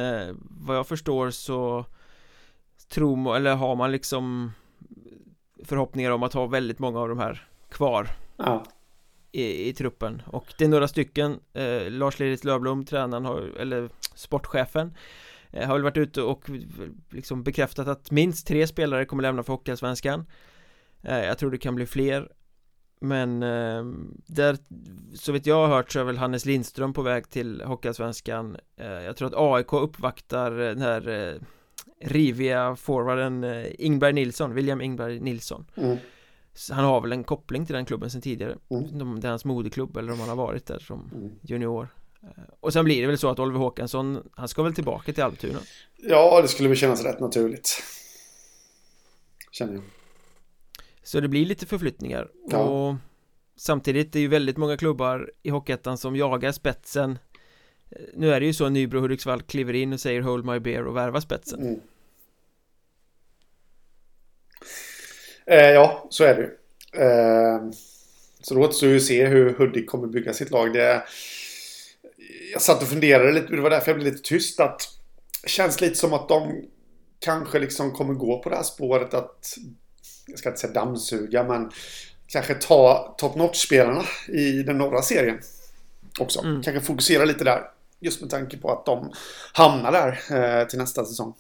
[0.49, 1.85] vad jag förstår så
[2.89, 4.51] Tror man, eller har man liksom
[5.63, 8.07] Förhoppningar om att ha väldigt många av de här kvar?
[8.37, 8.63] Ja
[9.32, 10.21] i, i truppen.
[10.25, 14.93] Och det är några stycken eh, Lars Liris Lövblom, tränaren, har, eller sportchefen
[15.51, 16.55] eh, har väl varit ute och eh,
[17.09, 20.25] liksom bekräftat att minst tre spelare kommer lämna för Hockeyallsvenskan.
[21.01, 22.32] Eh, Jag tror det kan bli fler.
[23.03, 23.84] Men eh,
[24.27, 24.57] där,
[25.15, 28.57] så vitt jag har hört så är väl Hannes Lindström på väg till Hockeyallsvenskan.
[28.77, 31.41] Eh, Jag tror att AIK uppvaktar eh, den här eh,
[32.03, 35.65] riviga forwarden eh, Ingberg Nilsson, William Ingberg Nilsson.
[35.75, 35.97] Mm
[36.70, 39.20] han har väl en koppling till den klubben sen tidigare mm.
[39.20, 41.32] Det är hans moderklubb eller om han har varit där som mm.
[41.41, 41.88] junior
[42.24, 45.24] eh, Och sen blir det väl så att Oliver Håkansson Han ska väl tillbaka till
[45.24, 45.60] Almtuna
[45.97, 47.84] Ja, det skulle väl kännas rätt naturligt
[49.52, 49.84] Känner jag
[51.04, 52.58] Så det blir lite förflyttningar ja.
[52.58, 52.95] och
[53.56, 57.20] Samtidigt är ju väldigt många klubbar i Hockeyettan som jagar spetsen
[57.89, 60.60] eh, Nu är det ju så att Nybro Hudiksvall kliver in och säger Hold my
[60.60, 61.80] beer och värvar spetsen mm.
[65.45, 66.49] Eh, ja, så är det ju.
[67.03, 67.61] Eh,
[68.41, 70.73] så då återstår ju att se hur Hudik kommer bygga sitt lag.
[70.73, 71.03] Det,
[72.53, 74.81] jag satt och funderade lite, det var därför jag blev lite tyst att
[75.45, 76.65] känns lite som att de
[77.19, 79.57] kanske liksom kommer gå på det här spåret att,
[80.27, 81.71] jag ska inte säga dammsuga, men
[82.27, 85.39] kanske ta top notch-spelarna i den norra serien
[86.19, 86.39] också.
[86.39, 86.63] Mm.
[86.63, 87.61] Kanske fokusera lite där.
[87.99, 89.11] Just med tanke på att de
[89.53, 91.33] hamnar där eh, till nästa säsong.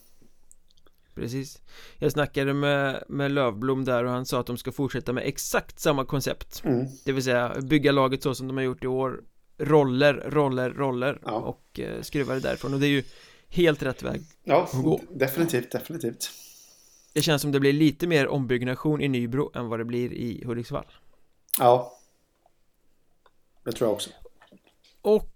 [1.15, 1.61] Precis.
[1.97, 5.79] Jag snackade med, med Lövblom där och han sa att de ska fortsätta med exakt
[5.79, 6.61] samma koncept.
[6.65, 6.85] Mm.
[7.05, 9.23] Det vill säga bygga laget så som de har gjort i år.
[9.57, 11.19] Roller, roller, roller.
[11.25, 11.31] Ja.
[11.31, 12.73] och eh, skruva det därifrån.
[12.73, 13.03] Och det är ju
[13.49, 15.01] helt rätt väg Ja, att gå.
[15.09, 16.31] definitivt, definitivt.
[17.13, 20.43] Det känns som det blir lite mer ombyggnation i Nybro än vad det blir i
[20.45, 20.85] Hudiksvall.
[21.59, 21.97] Ja.
[23.65, 24.09] Det tror jag också.
[25.01, 25.29] Och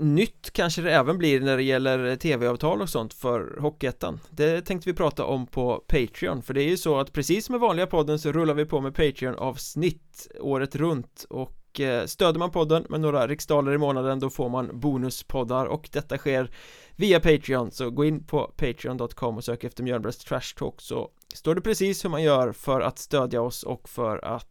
[0.00, 4.20] nytt kanske det även blir när det gäller tv-avtal och sånt för Hockeyettan.
[4.30, 7.52] Det tänkte vi prata om på Patreon för det är ju så att precis som
[7.52, 11.26] med vanliga podden så rullar vi på med Patreon-avsnitt året runt.
[11.30, 15.66] Och eh, stöder man podden med några riksdaler i månaden då får man bonuspoddar.
[15.66, 16.50] Och detta sker
[16.96, 21.54] via Patreon så gå in på patreon.com och sök efter Mjölnbergs Trash Talk så står
[21.54, 24.46] det precis hur man gör för att stödja oss och för att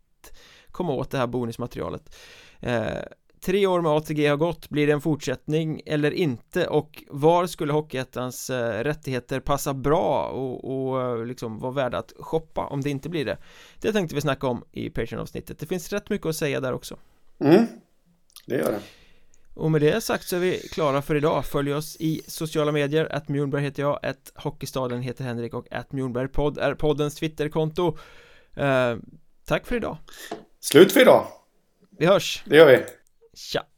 [0.72, 2.16] komma åt det här bonusmaterialet.
[2.60, 3.04] Eh,
[3.42, 6.68] Tre år med ATG har gått, blir det en fortsättning eller inte?
[6.68, 12.14] Och var skulle Hockeyettans eh, rättigheter passa bra och, och eh, liksom vara värda att
[12.20, 13.38] shoppa om det inte blir det?
[13.82, 15.60] Det tänkte vi snacka om i Patreon-avsnittet.
[15.60, 16.98] Det finns rätt mycket att säga där också.
[17.40, 17.66] Mm,
[18.46, 18.80] det gör det.
[19.54, 21.46] Och med det sagt så är vi klara för idag.
[21.46, 23.08] Följ oss i sociala medier.
[23.12, 24.06] Att Mjornberg heter jag.
[24.06, 27.98] Att Hockeystaden heter Henrik och att Mjornbergpodd är poddens Twitterkonto.
[28.56, 28.96] Eh,
[29.46, 29.98] Tack för idag.
[30.60, 31.28] Slut för idag.
[31.98, 32.44] Vi hörs.
[32.46, 32.99] Det gör vi
[33.40, 33.69] しゃ。